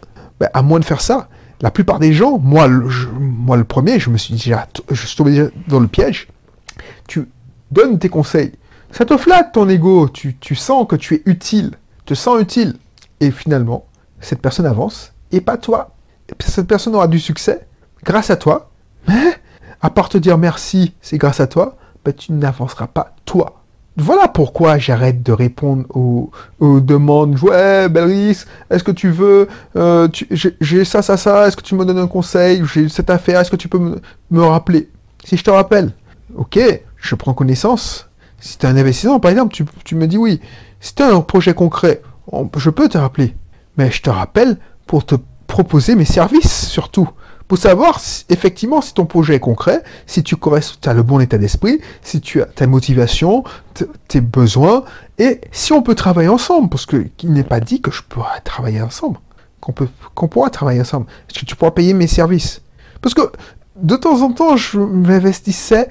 À 0.55 0.63
moins 0.63 0.81
de 0.81 0.87
faire 0.87 1.03
ça, 1.03 1.29
la 1.61 1.71
plupart 1.71 1.99
des 1.99 2.15
gens, 2.15 2.39
moi, 2.39 2.69
le, 2.69 2.89
moi 3.19 3.59
le 3.59 3.65
premier, 3.65 4.01
je 4.01 4.09
me 4.09 4.17
suis 4.17 4.33
dit, 4.33 4.51
je 4.91 5.07
suis 5.07 5.17
tombé 5.17 5.51
dans 5.69 5.81
le 5.81 5.89
piège. 5.89 6.29
Tu 7.07 7.29
donnes 7.71 7.99
tes 7.99 8.09
conseils. 8.09 8.53
Ça 8.93 9.05
te 9.05 9.17
flatte 9.17 9.53
ton 9.53 9.69
ego. 9.69 10.09
Tu, 10.09 10.37
tu 10.37 10.55
sens 10.55 10.87
que 10.89 10.97
tu 10.97 11.15
es 11.17 11.23
utile. 11.27 11.73
Te 12.07 12.15
sens 12.15 12.41
utile. 12.41 12.77
Et 13.21 13.31
finalement, 13.31 13.87
cette 14.21 14.41
personne 14.41 14.67
avance 14.67 15.13
et 15.33 15.41
pas 15.41 15.57
toi. 15.57 15.95
cette 16.41 16.67
personne 16.67 16.95
aura 16.95 17.09
du 17.09 17.21
succès 17.21 17.67
grâce 18.05 18.31
à 18.31 18.37
toi. 18.37 18.71
Mais, 19.09 19.35
à 19.81 19.91
part 19.91 20.09
te 20.09 20.19
dire 20.19 20.39
merci, 20.39 20.95
c'est 21.01 21.19
grâce 21.19 21.41
à 21.41 21.47
toi, 21.47 21.77
ben, 22.05 22.13
tu 22.13 22.33
n'avanceras 22.33 22.87
pas 22.87 23.15
toi. 23.25 23.61
Voilà 23.97 24.29
pourquoi 24.29 24.79
j'arrête 24.79 25.23
de 25.23 25.33
répondre 25.33 25.85
aux, 25.95 26.31
demandes. 26.81 27.39
Ouais, 27.43 27.89
Belris, 27.89 28.45
est-ce 28.71 28.85
que 28.85 28.93
tu 28.93 29.11
veux 29.11 29.49
euh, 29.77 30.09
J'ai 30.61 30.85
ça, 30.85 31.03
ça, 31.03 31.17
ça. 31.17 31.47
Est-ce 31.47 31.57
que 31.57 31.63
tu 31.63 31.75
me 31.75 31.85
donnes 31.85 31.99
un 31.99 32.07
conseil 32.07 32.63
J'ai 32.73 32.89
cette 32.89 33.11
affaire. 33.11 33.41
Est-ce 33.41 33.51
que 33.51 33.57
tu 33.57 33.69
peux 33.69 34.01
me, 34.31 34.43
rappeler? 34.43 34.89
Si 35.25 35.37
je 35.37 35.45
te 35.45 35.51
rappelle, 35.51 35.93
ok, 36.35 36.59
je 36.97 37.15
prends 37.15 37.35
connaissance. 37.35 38.09
Si 38.41 38.59
tu 38.59 38.67
un 38.67 38.77
investissement, 38.77 39.21
par 39.21 39.31
exemple, 39.31 39.55
tu, 39.85 39.95
me 39.95 40.07
dis 40.07 40.19
oui. 40.19 40.41
Si 40.81 40.95
tu 40.95 41.03
un 41.03 41.21
projet 41.21 41.55
concret, 41.55 42.03
je 42.57 42.71
peux 42.71 42.89
te 42.89 42.99
rappeler. 42.99 43.37
Mais 43.77 43.91
je 43.91 44.03
te 44.03 44.11
rappelle 44.11 44.57
pour 44.87 45.05
te 45.07 45.15
proposer 45.47 45.95
mes 45.95 46.05
services 46.05 46.69
surtout 46.69 47.09
pour 47.51 47.59
savoir 47.59 48.01
effectivement 48.29 48.81
si 48.81 48.95
ton 48.95 49.07
projet 49.07 49.35
est 49.35 49.41
concret, 49.41 49.83
si 50.07 50.23
tu 50.23 50.37
as 50.85 50.95
le 50.95 51.03
bon 51.03 51.19
état 51.19 51.37
d'esprit, 51.37 51.81
si 52.01 52.21
tu 52.21 52.41
as 52.41 52.45
ta 52.45 52.69
motivation, 52.69 53.43
tes 54.07 54.21
besoins, 54.21 54.85
et 55.19 55.41
si 55.51 55.73
on 55.73 55.83
peut 55.83 55.97
travailler 55.97 56.29
ensemble, 56.29 56.69
parce 56.69 56.87
qu'il 56.87 57.11
n'est 57.25 57.43
pas 57.43 57.59
dit 57.59 57.81
que 57.81 57.91
je 57.91 58.03
pourrais 58.09 58.39
travailler 58.45 58.81
ensemble, 58.81 59.19
qu'on 59.61 59.73
peut, 59.73 59.89
qu'on 60.15 60.29
pourra 60.29 60.49
travailler 60.51 60.81
ensemble. 60.81 61.07
Est-ce 61.29 61.41
que 61.41 61.45
tu 61.45 61.57
pourras 61.57 61.73
payer 61.73 61.93
mes 61.93 62.07
services? 62.07 62.63
Parce 63.03 63.15
que 63.17 63.33
de 63.75 63.97
temps 63.97 64.23
en 64.23 64.31
temps, 64.31 64.57
je 64.57 64.79
m'investissais 64.79 65.89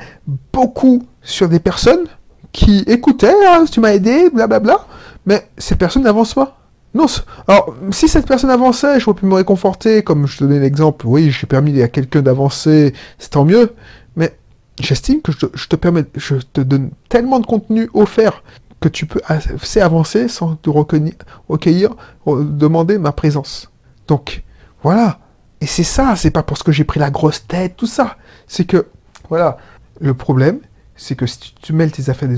beaucoup 0.54 1.06
sur 1.24 1.50
des 1.50 1.60
personnes 1.60 2.08
qui 2.52 2.80
écoutaient, 2.88 3.34
ah, 3.48 3.64
tu 3.70 3.80
m'as 3.80 3.94
aidé, 3.94 4.30
blablabla, 4.30 4.86
mais 5.26 5.50
ces 5.58 5.76
personnes 5.76 6.04
n'avancent 6.04 6.34
pas. 6.34 6.58
Non, 6.96 7.06
alors, 7.48 7.76
si 7.92 8.08
cette 8.08 8.26
personne 8.26 8.50
avançait, 8.50 9.00
je 9.00 9.06
pourrais 9.06 9.28
me 9.28 9.36
réconforter, 9.36 10.02
comme 10.02 10.26
je 10.26 10.40
te 10.40 10.44
donnais 10.44 10.60
l'exemple, 10.60 11.06
oui, 11.06 11.30
j'ai 11.30 11.46
permis 11.46 11.80
à 11.84 11.88
quelqu'un 11.88 12.24
d'avancer, 12.24 12.94
c'est 13.20 13.30
tant 13.30 13.46
mieux, 13.46 13.76
mais 14.16 14.36
j'estime 14.80 15.22
que 15.22 15.32
je 15.32 15.68
te, 15.68 15.76
permets, 15.76 16.06
je 16.16 16.38
te 16.38 16.62
donne 16.62 16.90
tellement 17.08 17.40
de 17.40 17.46
contenu 17.46 17.90
offert 17.94 18.44
que 18.80 18.90
tu 18.90 19.06
peux 19.06 19.22
assez 19.28 19.82
avancer 19.82 20.28
sans 20.28 20.56
te 20.56 20.70
recueillir 20.70 21.96
demander 22.26 22.98
ma 22.98 23.12
présence. 23.12 23.70
Donc, 24.08 24.44
voilà. 24.82 25.20
Et 25.62 25.68
c'est 25.68 25.84
ça, 25.84 26.16
c'est 26.16 26.32
pas 26.32 26.44
parce 26.44 26.64
que 26.64 26.72
j'ai 26.72 26.86
pris 26.86 27.00
la 27.00 27.12
grosse 27.12 27.46
tête, 27.46 27.76
tout 27.76 27.88
ça. 27.88 28.16
C'est 28.48 28.66
que, 28.66 28.88
voilà, 29.28 29.58
le 30.00 30.14
problème, 30.14 30.60
c'est 31.00 31.16
que 31.16 31.26
si 31.26 31.54
tu 31.62 31.74
mêles 31.74 31.92
tes 31.92 32.10
affaires 32.10 32.30
des 32.30 32.38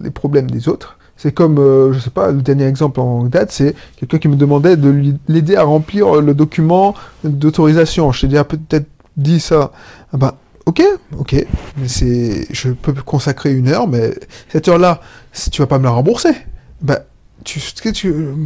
les 0.00 0.10
problèmes 0.10 0.50
des 0.50 0.68
autres, 0.68 0.98
c'est 1.16 1.32
comme, 1.32 1.58
euh, 1.58 1.92
je 1.92 1.98
sais 2.00 2.10
pas, 2.10 2.32
le 2.32 2.42
dernier 2.42 2.64
exemple 2.64 2.98
en 2.98 3.24
date, 3.24 3.52
c'est 3.52 3.76
quelqu'un 3.96 4.18
qui 4.18 4.28
me 4.28 4.36
demandait 4.36 4.76
de 4.76 5.14
l'aider 5.28 5.56
à 5.56 5.62
remplir 5.62 6.20
le 6.20 6.34
document 6.34 6.94
d'autorisation. 7.22 8.10
Je 8.12 8.22
t'ai 8.22 8.28
déjà 8.28 8.44
peut-être 8.44 8.88
dit 9.16 9.38
ça. 9.38 9.72
Ah 10.12 10.16
bah, 10.16 10.38
ok, 10.66 10.82
ok, 11.18 11.46
c'est, 11.86 12.46
je 12.50 12.70
peux 12.70 12.94
consacrer 12.94 13.54
une 13.54 13.68
heure, 13.68 13.86
mais 13.86 14.14
cette 14.48 14.68
heure-là, 14.68 15.00
si 15.32 15.50
tu 15.50 15.60
vas 15.60 15.66
pas 15.66 15.78
me 15.78 15.84
la 15.84 15.90
rembourser, 15.90 16.32
bah, 16.80 17.00
tu, 17.44 17.60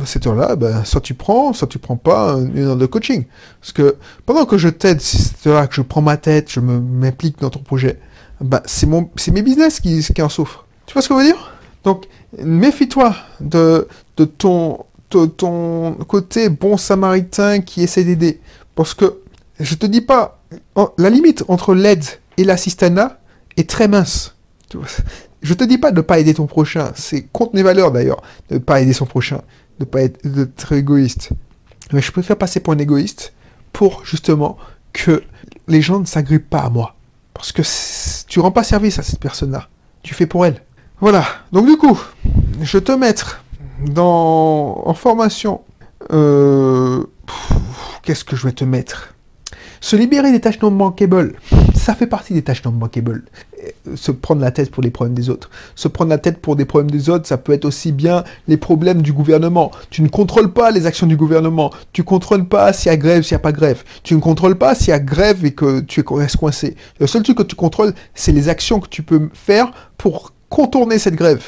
cette 0.04 0.26
heure-là, 0.26 0.56
bah, 0.56 0.84
soit 0.84 1.00
tu 1.00 1.14
prends, 1.14 1.52
soit 1.52 1.68
tu 1.68 1.78
prends 1.78 1.96
pas 1.96 2.36
une 2.54 2.64
heure 2.64 2.76
de 2.76 2.86
coaching. 2.86 3.26
Parce 3.60 3.72
que 3.72 3.96
pendant 4.24 4.44
que 4.44 4.58
je 4.58 4.68
t'aide, 4.68 5.00
c'est 5.00 5.46
là 5.46 5.66
que 5.66 5.74
je 5.74 5.82
prends 5.82 6.02
ma 6.02 6.16
tête, 6.16 6.50
je 6.50 6.60
m'implique 6.60 7.38
dans 7.40 7.50
ton 7.50 7.60
projet, 7.60 8.00
bah, 8.40 8.62
c'est 8.66 8.86
mon, 8.86 9.10
c'est 9.16 9.30
mes 9.30 9.42
business 9.42 9.80
qui, 9.80 10.22
en 10.22 10.28
souffrent. 10.28 10.66
Tu 10.86 10.92
vois 10.92 11.02
ce 11.02 11.08
que 11.08 11.14
je 11.14 11.20
veux 11.20 11.26
dire? 11.26 11.52
Donc, 11.84 12.06
méfie-toi 12.38 13.14
de, 13.40 13.88
de 14.16 14.24
ton, 14.24 14.84
ton 15.08 15.94
côté 16.06 16.48
bon 16.48 16.76
samaritain 16.76 17.60
qui 17.60 17.82
essaie 17.82 18.04
d'aider. 18.04 18.40
Parce 18.74 18.94
que, 18.94 19.20
je 19.58 19.74
te 19.74 19.86
dis 19.86 20.00
pas, 20.00 20.42
la 20.98 21.10
limite 21.10 21.44
entre 21.48 21.74
l'aide 21.74 22.04
et 22.36 22.44
l'assistanat 22.44 23.20
est 23.56 23.68
très 23.68 23.88
mince. 23.88 24.34
Je 25.42 25.54
te 25.54 25.64
dis 25.64 25.78
pas 25.78 25.92
de 25.92 26.00
pas 26.00 26.18
aider 26.18 26.34
ton 26.34 26.46
prochain, 26.46 26.92
c'est 26.94 27.22
contre 27.22 27.54
mes 27.54 27.62
valeurs 27.62 27.92
d'ailleurs, 27.92 28.22
de 28.50 28.54
ne 28.54 28.58
pas 28.58 28.80
aider 28.80 28.92
son 28.92 29.06
prochain, 29.06 29.42
de 29.78 29.84
pas 29.84 30.02
être, 30.02 30.72
égoïste. 30.72 31.30
Mais 31.92 32.02
je 32.02 32.10
préfère 32.10 32.36
passer 32.36 32.60
pour 32.60 32.72
un 32.72 32.78
égoïste 32.78 33.32
pour 33.72 34.04
justement 34.04 34.56
que 34.92 35.22
les 35.68 35.82
gens 35.82 36.00
ne 36.00 36.06
s'agrippent 36.06 36.50
pas 36.50 36.62
à 36.62 36.70
moi. 36.70 36.95
Parce 37.36 37.52
que 37.52 37.62
tu 38.28 38.40
rends 38.40 38.50
pas 38.50 38.64
service 38.64 38.98
à 38.98 39.02
cette 39.02 39.20
personne-là. 39.20 39.68
Tu 40.02 40.14
fais 40.14 40.26
pour 40.26 40.46
elle. 40.46 40.62
Voilà. 41.00 41.24
Donc 41.52 41.66
du 41.66 41.76
coup, 41.76 41.98
je 42.62 42.78
te 42.78 42.92
mettre 42.92 43.42
dans 43.84 44.82
en 44.86 44.94
formation. 44.94 45.60
Euh, 46.12 47.04
qu'est-ce 48.02 48.24
que 48.24 48.36
je 48.36 48.46
vais 48.46 48.52
te 48.52 48.64
mettre? 48.64 49.14
Se 49.80 49.96
libérer 49.96 50.32
des 50.32 50.40
tâches 50.40 50.60
non 50.60 50.70
bankables, 50.70 51.34
ça 51.86 51.94
fait 51.94 52.08
partie 52.08 52.34
des 52.34 52.42
tâches 52.42 52.64
non 52.64 52.72
bankables. 52.72 53.22
Se 53.94 54.10
prendre 54.10 54.40
la 54.40 54.50
tête 54.50 54.72
pour 54.72 54.82
les 54.82 54.90
problèmes 54.90 55.14
des 55.14 55.30
autres. 55.30 55.50
Se 55.76 55.86
prendre 55.86 56.10
la 56.10 56.18
tête 56.18 56.38
pour 56.38 56.56
des 56.56 56.64
problèmes 56.64 56.90
des 56.90 57.08
autres, 57.08 57.28
ça 57.28 57.38
peut 57.38 57.52
être 57.52 57.64
aussi 57.64 57.92
bien 57.92 58.24
les 58.48 58.56
problèmes 58.56 59.02
du 59.02 59.12
gouvernement. 59.12 59.70
Tu 59.90 60.02
ne 60.02 60.08
contrôles 60.08 60.52
pas 60.52 60.72
les 60.72 60.86
actions 60.86 61.06
du 61.06 61.16
gouvernement. 61.16 61.70
Tu 61.92 62.00
ne 62.00 62.06
contrôles 62.06 62.48
pas 62.48 62.72
s'il 62.72 62.90
y 62.90 62.92
a 62.92 62.96
grève, 62.96 63.22
s'il 63.22 63.36
n'y 63.36 63.40
a 63.40 63.44
pas 63.44 63.52
grève. 63.52 63.84
Tu 64.02 64.16
ne 64.16 64.18
contrôles 64.18 64.58
pas 64.58 64.74
s'il 64.74 64.88
y 64.88 64.92
a 64.94 64.98
grève 64.98 65.44
et 65.44 65.52
que 65.52 65.78
tu 65.78 66.02
restes 66.10 66.38
coincé. 66.38 66.74
Le 66.98 67.06
seul 67.06 67.22
truc 67.22 67.38
que 67.38 67.44
tu 67.44 67.54
contrôles, 67.54 67.94
c'est 68.16 68.32
les 68.32 68.48
actions 68.48 68.80
que 68.80 68.88
tu 68.88 69.04
peux 69.04 69.30
faire 69.32 69.70
pour 69.96 70.32
contourner 70.48 70.98
cette 70.98 71.14
grève. 71.14 71.44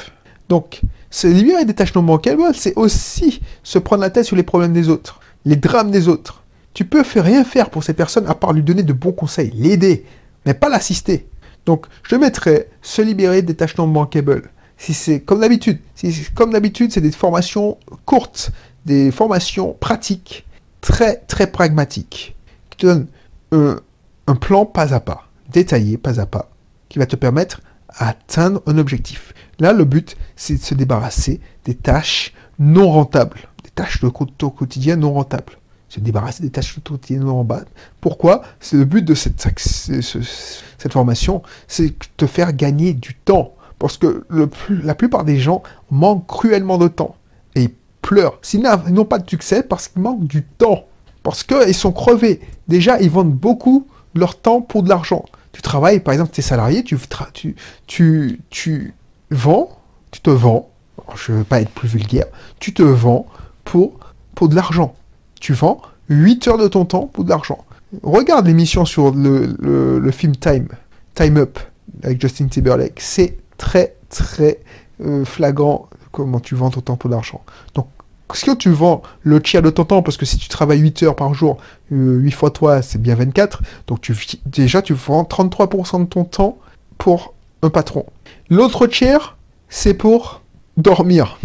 Donc, 0.47 0.79
se 1.09 1.27
libérer 1.27 1.65
des 1.65 1.73
tâches 1.73 1.93
non 1.95 2.03
bankables, 2.03 2.53
c'est 2.53 2.77
aussi 2.77 3.41
se 3.61 3.77
prendre 3.77 4.03
la 4.03 4.09
tête 4.09 4.23
sur 4.23 4.37
les 4.37 4.43
problèmes 4.43 4.71
des 4.71 4.87
autres, 4.87 5.19
les 5.43 5.57
drames 5.57 5.91
des 5.91 6.07
autres. 6.07 6.43
Tu 6.73 6.85
peux 6.85 7.03
faire 7.03 7.25
rien 7.25 7.43
faire 7.43 7.71
pour 7.71 7.83
ces 7.83 7.93
personnes 7.93 8.27
à 8.27 8.35
part 8.35 8.53
lui 8.53 8.63
donner 8.63 8.83
de 8.83 8.93
bons 8.93 9.11
conseils, 9.11 9.51
l'aider, 9.53 10.05
pas 10.53 10.69
l'assister. 10.69 11.27
Donc, 11.65 11.85
je 12.03 12.15
mettrais 12.15 12.69
se 12.81 13.01
libérer 13.01 13.41
des 13.41 13.55
tâches 13.55 13.77
non 13.77 13.87
bankables. 13.87 14.49
Si 14.77 14.93
c'est 14.93 15.19
comme 15.19 15.41
d'habitude, 15.41 15.79
si 15.93 16.25
comme 16.33 16.51
d'habitude, 16.51 16.91
c'est 16.91 17.01
des 17.01 17.11
formations 17.11 17.77
courtes, 18.05 18.51
des 18.85 19.11
formations 19.11 19.73
pratiques, 19.73 20.47
très 20.79 21.17
très 21.17 21.51
pragmatiques, 21.51 22.35
qui 22.69 22.77
te 22.77 22.85
donnent 22.87 23.07
un, 23.51 24.35
plan 24.35 24.65
pas 24.65 24.93
à 24.93 24.99
pas, 24.99 25.27
détaillé 25.51 25.97
pas 25.97 26.21
à 26.21 26.25
pas, 26.25 26.49
qui 26.87 26.97
va 26.97 27.05
te 27.05 27.17
permettre 27.17 27.61
d'atteindre 27.99 28.61
un 28.65 28.77
objectif. 28.77 29.33
Là, 29.59 29.73
le 29.73 29.83
but, 29.83 30.15
c'est 30.37 30.55
de 30.55 30.61
se 30.61 30.73
débarrasser 30.73 31.41
des 31.65 31.75
tâches 31.75 32.33
non 32.57 32.89
rentables, 32.89 33.49
des 33.65 33.71
tâches 33.71 33.99
de 33.99 34.07
quotidien 34.07 34.95
non 34.95 35.13
rentables 35.13 35.58
se 35.89 35.99
débarrasser 35.99 36.43
des 36.43 36.51
tâches 36.51 36.79
quotidiennes 36.83 37.27
en 37.27 37.43
bas. 37.43 37.63
Pourquoi? 37.99 38.43
C'est 38.59 38.77
le 38.77 38.85
but 38.85 39.03
de 39.03 39.15
cette, 39.15 39.41
cette 39.41 40.93
formation, 40.93 41.41
c'est 41.67 41.93
te 42.15 42.27
faire 42.27 42.53
gagner 42.53 42.93
du 42.93 43.15
temps. 43.15 43.53
Parce 43.79 43.97
que 43.97 44.25
le, 44.29 44.49
la 44.83 44.93
plupart 44.93 45.23
des 45.23 45.39
gens 45.39 45.63
manquent 45.89 46.27
cruellement 46.27 46.77
de 46.77 46.87
temps. 46.87 47.15
Et 47.55 47.63
ils 47.63 47.73
pleurent. 48.01 48.37
S'ils 48.41 48.61
n'ont 48.61 49.05
pas 49.05 49.19
de 49.19 49.29
succès, 49.29 49.63
parce 49.63 49.87
qu'ils 49.87 50.01
manquent 50.01 50.27
du 50.27 50.43
temps. 50.43 50.85
Parce 51.23 51.43
qu'ils 51.43 51.75
sont 51.75 51.91
crevés. 51.91 52.39
Déjà, 52.67 52.99
ils 53.01 53.09
vendent 53.09 53.33
beaucoup 53.33 53.87
leur 54.15 54.39
temps 54.39 54.61
pour 54.61 54.83
de 54.83 54.89
l'argent. 54.89 55.25
Tu 55.53 55.61
travailles, 55.61 55.99
par 55.99 56.13
exemple, 56.13 56.31
tu 56.31 56.41
es 56.41 56.43
salarié, 56.43 56.83
tu, 56.83 56.97
tu, 57.33 57.55
tu, 57.87 58.41
tu 58.49 58.93
vends, 59.31 59.79
tu 60.11 60.21
te 60.21 60.29
vends, 60.29 60.69
je 61.15 61.31
ne 61.31 61.37
veux 61.39 61.43
pas 61.43 61.61
être 61.61 61.71
plus 61.71 61.87
vulgaire, 61.87 62.27
tu 62.59 62.73
te 62.73 62.83
vends 62.83 63.25
pour, 63.65 63.99
pour 64.35 64.47
de 64.47 64.55
l'argent 64.55 64.95
tu 65.39 65.53
vends 65.53 65.81
8 66.09 66.47
heures 66.47 66.57
de 66.57 66.67
ton 66.67 66.85
temps 66.85 67.09
pour 67.11 67.23
de 67.23 67.29
l'argent. 67.29 67.65
Regarde 68.03 68.45
l'émission 68.45 68.85
sur 68.85 69.11
le, 69.11 70.11
film 70.11 70.35
Time, 70.35 70.67
Time 71.15 71.37
Up, 71.37 71.59
avec 72.03 72.21
Justin 72.21 72.47
Timberlake. 72.47 72.99
C'est 72.99 73.37
très, 73.57 73.95
très 74.09 74.59
euh, 75.03 75.25
flagrant 75.25 75.89
comment 76.11 76.39
tu 76.39 76.55
vends 76.55 76.69
ton 76.69 76.81
temps 76.81 76.97
pour 76.97 77.09
de 77.09 77.15
l'argent. 77.15 77.43
Donc, 77.73 77.87
si 78.33 78.55
tu 78.57 78.69
vends 78.69 79.01
le 79.23 79.41
tiers 79.41 79.61
de 79.61 79.69
ton 79.69 79.85
temps, 79.85 80.03
parce 80.03 80.17
que 80.17 80.25
si 80.25 80.37
tu 80.37 80.49
travailles 80.49 80.79
8 80.79 81.03
heures 81.03 81.15
par 81.15 81.33
jour, 81.33 81.57
8 81.89 82.27
euh, 82.27 82.31
fois 82.31 82.51
toi, 82.51 82.81
c'est 82.81 83.01
bien 83.01 83.15
24, 83.15 83.61
donc 83.87 84.01
tu, 84.01 84.15
déjà 84.45 84.81
tu 84.81 84.93
vends 84.93 85.23
33% 85.23 86.01
de 86.01 86.05
ton 86.05 86.25
temps 86.25 86.57
pour 86.97 87.33
un 87.63 87.69
patron. 87.69 88.05
L'autre 88.49 88.85
tiers, 88.85 89.37
c'est 89.67 89.95
pour 89.95 90.41
dormir. 90.77 91.39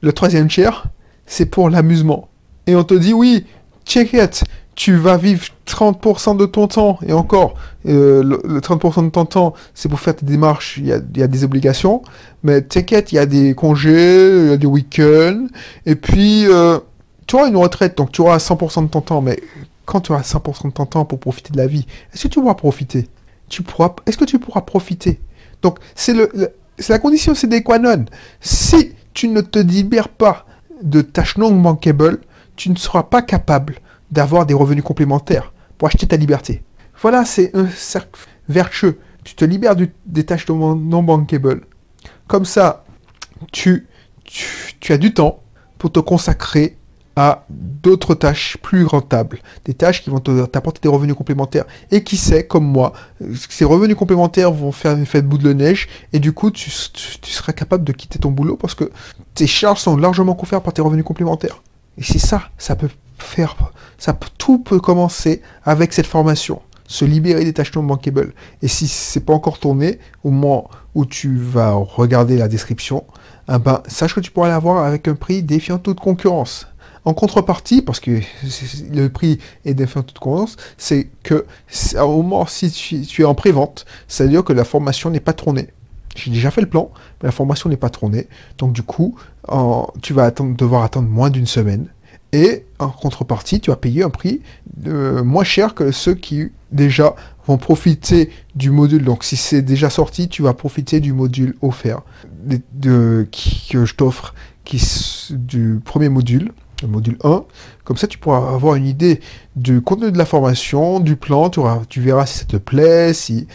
Le 0.00 0.12
troisième 0.12 0.48
tiers, 0.48 0.88
c'est 1.26 1.46
pour 1.46 1.70
l'amusement 1.70 2.28
et 2.66 2.76
on 2.76 2.84
te 2.84 2.94
dit 2.94 3.12
oui, 3.12 3.46
check 3.84 4.12
it, 4.12 4.44
tu 4.74 4.94
vas 4.96 5.16
vivre 5.16 5.44
30% 5.66 6.36
de 6.36 6.46
ton 6.46 6.68
temps, 6.68 6.98
et 7.06 7.12
encore, 7.12 7.54
euh, 7.86 8.22
le, 8.22 8.60
30% 8.60 9.06
de 9.06 9.10
ton 9.10 9.24
temps, 9.24 9.54
c'est 9.74 9.88
pour 9.88 10.00
faire 10.00 10.14
tes 10.14 10.26
démarches, 10.26 10.76
il 10.78 10.86
y 10.86 10.92
a, 10.92 10.98
des 10.98 11.44
obligations, 11.44 12.02
mais 12.42 12.60
t'inquiète, 12.60 13.10
il 13.12 13.16
y 13.16 13.18
a 13.18 13.26
des 13.26 13.54
congés, 13.54 14.44
il 14.44 14.50
y 14.50 14.52
a 14.52 14.56
des 14.56 14.66
week-ends, 14.66 15.46
et 15.86 15.94
puis, 15.94 16.46
euh, 16.46 16.78
tu 17.26 17.36
auras 17.36 17.48
une 17.48 17.56
retraite, 17.56 17.96
donc 17.96 18.12
tu 18.12 18.20
auras 18.20 18.38
100% 18.38 18.84
de 18.84 18.88
ton 18.88 19.00
temps, 19.00 19.22
mais 19.22 19.40
quand 19.86 20.00
tu 20.00 20.12
auras 20.12 20.22
100% 20.22 20.68
de 20.68 20.72
ton 20.72 20.84
temps 20.84 21.04
pour 21.04 21.18
profiter 21.18 21.52
de 21.52 21.58
la 21.58 21.66
vie, 21.66 21.86
est-ce 22.12 22.24
que 22.24 22.28
tu 22.28 22.40
pourras 22.40 22.54
profiter? 22.54 23.08
Tu 23.48 23.62
pourras, 23.62 23.94
Est-ce 24.04 24.18
que 24.18 24.24
tu 24.24 24.38
pourras 24.38 24.60
profiter? 24.60 25.20
Donc, 25.62 25.78
c'est 25.94 26.12
le, 26.12 26.30
la 26.88 26.98
condition, 26.98 27.34
c'est 27.34 27.62
qua 27.62 27.78
non. 27.78 28.04
Si 28.40 28.92
tu 29.14 29.28
ne 29.28 29.40
te 29.40 29.58
libères 29.58 30.08
pas 30.08 30.44
de 30.82 31.00
tâches 31.00 31.38
non 31.38 31.52
bankables, 31.52 32.20
tu 32.56 32.70
ne 32.70 32.76
seras 32.76 33.04
pas 33.04 33.22
capable 33.22 33.76
d'avoir 34.10 34.46
des 34.46 34.54
revenus 34.54 34.84
complémentaires 34.84 35.52
pour 35.78 35.88
acheter 35.88 36.06
ta 36.06 36.16
liberté. 36.16 36.62
Voilà, 37.00 37.24
c'est 37.24 37.54
un 37.54 37.68
cercle 37.68 38.18
vertueux. 38.48 38.98
Tu 39.24 39.34
te 39.34 39.44
libères 39.44 39.76
des 39.76 40.24
tâches 40.24 40.48
non 40.48 41.02
bankable. 41.02 41.66
Comme 42.26 42.44
ça, 42.44 42.84
tu, 43.52 43.86
as 44.88 44.96
du 44.96 45.12
temps 45.12 45.42
pour 45.78 45.92
te 45.92 46.00
consacrer 46.00 46.76
à 47.18 47.46
d'autres 47.48 48.14
tâches 48.14 48.58
plus 48.58 48.84
rentables, 48.84 49.40
des 49.64 49.72
tâches 49.72 50.02
qui 50.02 50.10
vont 50.10 50.20
t'apporter 50.20 50.80
des 50.82 50.88
revenus 50.88 51.16
complémentaires. 51.16 51.64
Et 51.90 52.04
qui 52.04 52.18
sait, 52.18 52.46
comme 52.46 52.66
moi, 52.66 52.92
ces 53.48 53.64
revenus 53.64 53.96
complémentaires 53.96 54.52
vont 54.52 54.70
faire 54.70 54.92
un 54.92 55.00
effet 55.00 55.22
de 55.22 55.26
bout 55.26 55.38
de 55.38 55.52
neige, 55.52 55.88
et 56.12 56.18
du 56.18 56.32
coup, 56.32 56.50
tu, 56.50 56.70
tu 56.92 57.30
seras 57.30 57.52
capable 57.52 57.84
de 57.84 57.92
quitter 57.92 58.18
ton 58.18 58.30
boulot 58.30 58.56
parce 58.56 58.74
que 58.74 58.90
tes 59.34 59.46
charges 59.46 59.80
sont 59.80 59.96
largement 59.96 60.34
couvertes 60.34 60.62
par 60.62 60.74
tes 60.74 60.82
revenus 60.82 61.04
complémentaires. 61.04 61.62
Et 61.98 62.02
c'est 62.02 62.18
ça, 62.18 62.50
ça 62.58 62.76
peut 62.76 62.90
faire, 63.18 63.56
ça 63.98 64.16
tout 64.38 64.58
peut 64.58 64.80
commencer 64.80 65.42
avec 65.64 65.92
cette 65.92 66.06
formation, 66.06 66.60
se 66.86 67.04
libérer 67.04 67.44
des 67.44 67.52
tâches 67.52 67.74
non 67.74 67.82
bankables. 67.82 68.34
Et 68.62 68.68
si 68.68 68.86
c'est 68.88 69.20
pas 69.20 69.32
encore 69.32 69.58
tourné, 69.58 69.98
au 70.22 70.30
moment 70.30 70.70
où 70.94 71.06
tu 71.06 71.36
vas 71.36 71.72
regarder 71.72 72.36
la 72.36 72.48
description, 72.48 73.04
eh 73.52 73.58
ben, 73.58 73.82
sache 73.86 74.14
que 74.14 74.20
tu 74.20 74.30
pourras 74.30 74.48
l'avoir 74.48 74.84
avec 74.84 75.08
un 75.08 75.14
prix 75.14 75.42
défiant 75.42 75.78
toute 75.78 76.00
concurrence. 76.00 76.66
En 77.04 77.14
contrepartie, 77.14 77.82
parce 77.82 78.00
que 78.00 78.20
le 78.92 79.08
prix 79.08 79.38
est 79.64 79.74
défiant 79.74 80.02
toute 80.02 80.18
concurrence, 80.18 80.56
c'est 80.76 81.08
que 81.22 81.46
au 82.00 82.22
moment 82.22 82.46
si 82.46 82.70
tu, 82.70 83.22
es 83.22 83.24
en 83.24 83.34
pré-vente, 83.34 83.86
c'est-à-dire 84.08 84.42
que 84.42 84.52
la 84.52 84.64
formation 84.64 85.10
n'est 85.10 85.20
pas 85.20 85.32
tournée. 85.32 85.68
J'ai 86.16 86.30
déjà 86.30 86.50
fait 86.50 86.60
le 86.60 86.68
plan, 86.68 86.90
mais 87.22 87.28
la 87.28 87.32
formation 87.32 87.68
n'est 87.70 87.76
pas 87.76 87.90
tournée. 87.90 88.26
Donc 88.58 88.72
du 88.72 88.82
coup, 88.82 89.16
tu 90.02 90.12
vas 90.12 90.30
devoir 90.30 90.82
attendre 90.82 91.08
moins 91.08 91.30
d'une 91.30 91.46
semaine. 91.46 91.88
Et 92.32 92.64
en 92.78 92.88
contrepartie, 92.88 93.60
tu 93.60 93.70
vas 93.70 93.76
payer 93.76 94.02
un 94.02 94.10
prix 94.10 94.42
euh, 94.86 95.22
moins 95.22 95.44
cher 95.44 95.74
que 95.74 95.92
ceux 95.92 96.14
qui 96.14 96.50
déjà 96.72 97.14
vont 97.46 97.56
profiter 97.56 98.30
du 98.56 98.70
module. 98.70 99.04
Donc 99.04 99.22
si 99.22 99.36
c'est 99.36 99.62
déjà 99.62 99.90
sorti, 99.90 100.28
tu 100.28 100.42
vas 100.42 100.52
profiter 100.52 101.00
du 101.00 101.12
module 101.12 101.54
offert 101.62 102.02
que 102.48 103.84
je 103.84 103.94
t'offre 103.94 104.34
du 105.30 105.80
premier 105.84 106.08
module 106.08 106.52
le 106.82 106.88
module 106.88 107.16
1. 107.24 107.44
Comme 107.84 107.96
ça, 107.96 108.06
tu 108.06 108.18
pourras 108.18 108.52
avoir 108.52 108.74
une 108.74 108.86
idée 108.86 109.20
du 109.54 109.80
contenu 109.80 110.12
de 110.12 110.18
la 110.18 110.26
formation, 110.26 111.00
du 111.00 111.16
plan, 111.16 111.50
tu, 111.50 112.00
verras 112.00 112.26
si 112.26 112.38
ça 112.38 112.44
te 112.44 112.56
plaît, 112.56 113.14
si 113.14 113.46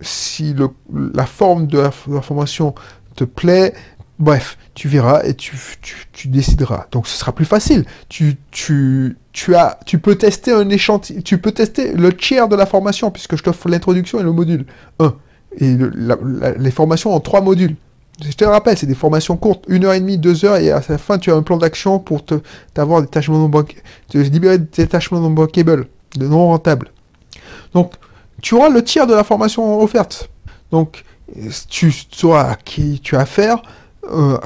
si 0.00 0.54
le, 0.54 0.68
la 1.14 1.26
forme 1.26 1.66
de 1.66 1.78
la, 1.78 1.90
formation 1.90 2.74
te 3.14 3.24
plaît, 3.24 3.74
bref, 4.18 4.58
tu 4.74 4.88
verras 4.88 5.22
et 5.24 5.34
tu, 5.34 5.56
décideras. 6.26 6.86
Donc 6.92 7.06
ce 7.06 7.16
sera 7.16 7.32
plus 7.32 7.44
facile. 7.44 7.84
Tu, 8.08 8.36
as, 9.54 9.78
tu 9.86 9.98
peux 9.98 10.16
tester 10.16 10.52
un 10.52 10.68
échantillon, 10.68 11.22
tu 11.22 11.38
peux 11.38 11.52
tester 11.52 11.92
le 11.92 12.12
tiers 12.12 12.48
de 12.48 12.56
la 12.56 12.66
formation 12.66 13.10
puisque 13.10 13.36
je 13.36 13.42
t'offre 13.42 13.68
l'introduction 13.68 14.20
et 14.20 14.22
le 14.22 14.32
module 14.32 14.66
1. 14.98 15.14
Et 15.58 15.76
les 16.58 16.70
formations 16.70 17.14
en 17.14 17.20
trois 17.20 17.40
modules. 17.40 17.76
Je 18.24 18.32
te 18.32 18.44
rappelle, 18.44 18.78
c'est 18.78 18.86
des 18.86 18.94
formations 18.94 19.36
courtes, 19.36 19.64
une 19.68 19.84
heure 19.84 19.92
et 19.92 20.00
demie, 20.00 20.16
deux 20.16 20.46
heures, 20.46 20.56
et 20.56 20.70
à 20.70 20.82
la 20.88 20.98
fin, 20.98 21.18
tu 21.18 21.30
as 21.30 21.34
un 21.34 21.42
plan 21.42 21.58
d'action 21.58 21.98
pour 21.98 22.24
te, 22.24 22.36
t'avoir 22.72 23.02
des 23.02 23.08
tâches 23.08 23.28
non 23.28 23.50
te 23.50 24.18
libérer 24.18 24.58
des 24.58 24.86
tâches 24.86 25.10
non 25.12 25.28
bancables, 25.30 25.86
de 26.16 26.26
non 26.26 26.46
rentables. 26.46 26.92
Donc, 27.74 27.92
tu 28.46 28.54
auras 28.54 28.68
le 28.68 28.84
tiers 28.84 29.08
de 29.08 29.14
la 29.14 29.24
formation 29.24 29.82
offerte. 29.82 30.30
Donc, 30.70 31.02
tu 31.68 31.90
sauras 31.90 32.52
à 32.52 32.54
qui 32.54 33.00
tu 33.00 33.16
as 33.16 33.20
affaire, 33.22 33.60
euh, 34.08 34.38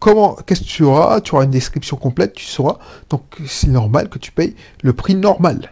comment, 0.00 0.34
qu'est-ce 0.44 0.62
que 0.62 0.66
tu 0.66 0.82
auras, 0.82 1.20
tu 1.20 1.36
auras 1.36 1.44
une 1.44 1.52
description 1.52 1.96
complète, 1.96 2.32
tu 2.32 2.44
sauras. 2.44 2.78
Donc, 3.10 3.22
c'est 3.46 3.68
normal 3.68 4.08
que 4.08 4.18
tu 4.18 4.32
payes 4.32 4.56
le 4.82 4.92
prix 4.92 5.14
normal. 5.14 5.70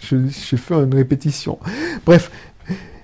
Je, 0.00 0.16
fais 0.56 0.74
une 0.74 0.92
répétition. 0.92 1.60
Bref, 2.04 2.32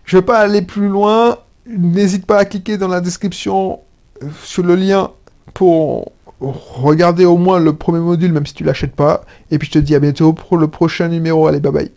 je 0.04 0.16
ne 0.16 0.20
vais 0.20 0.26
pas 0.26 0.40
aller 0.40 0.62
plus 0.62 0.88
loin. 0.88 1.38
N'hésite 1.68 2.26
pas 2.26 2.38
à 2.38 2.44
cliquer 2.44 2.78
dans 2.78 2.88
la 2.88 3.00
description 3.00 3.78
euh, 4.20 4.26
sur 4.42 4.64
le 4.64 4.74
lien 4.74 5.12
pour 5.54 6.10
regarder 6.40 7.24
au 7.24 7.36
moins 7.36 7.60
le 7.60 7.72
premier 7.72 8.00
module, 8.00 8.32
même 8.32 8.46
si 8.46 8.54
tu 8.54 8.64
l'achètes 8.64 8.96
pas. 8.96 9.22
Et 9.52 9.58
puis 9.58 9.68
je 9.68 9.74
te 9.74 9.78
dis 9.78 9.94
à 9.94 10.00
bientôt 10.00 10.32
pour 10.32 10.56
le 10.56 10.66
prochain 10.66 11.06
numéro. 11.06 11.46
Allez, 11.46 11.60
bye 11.60 11.70
bye. 11.70 11.92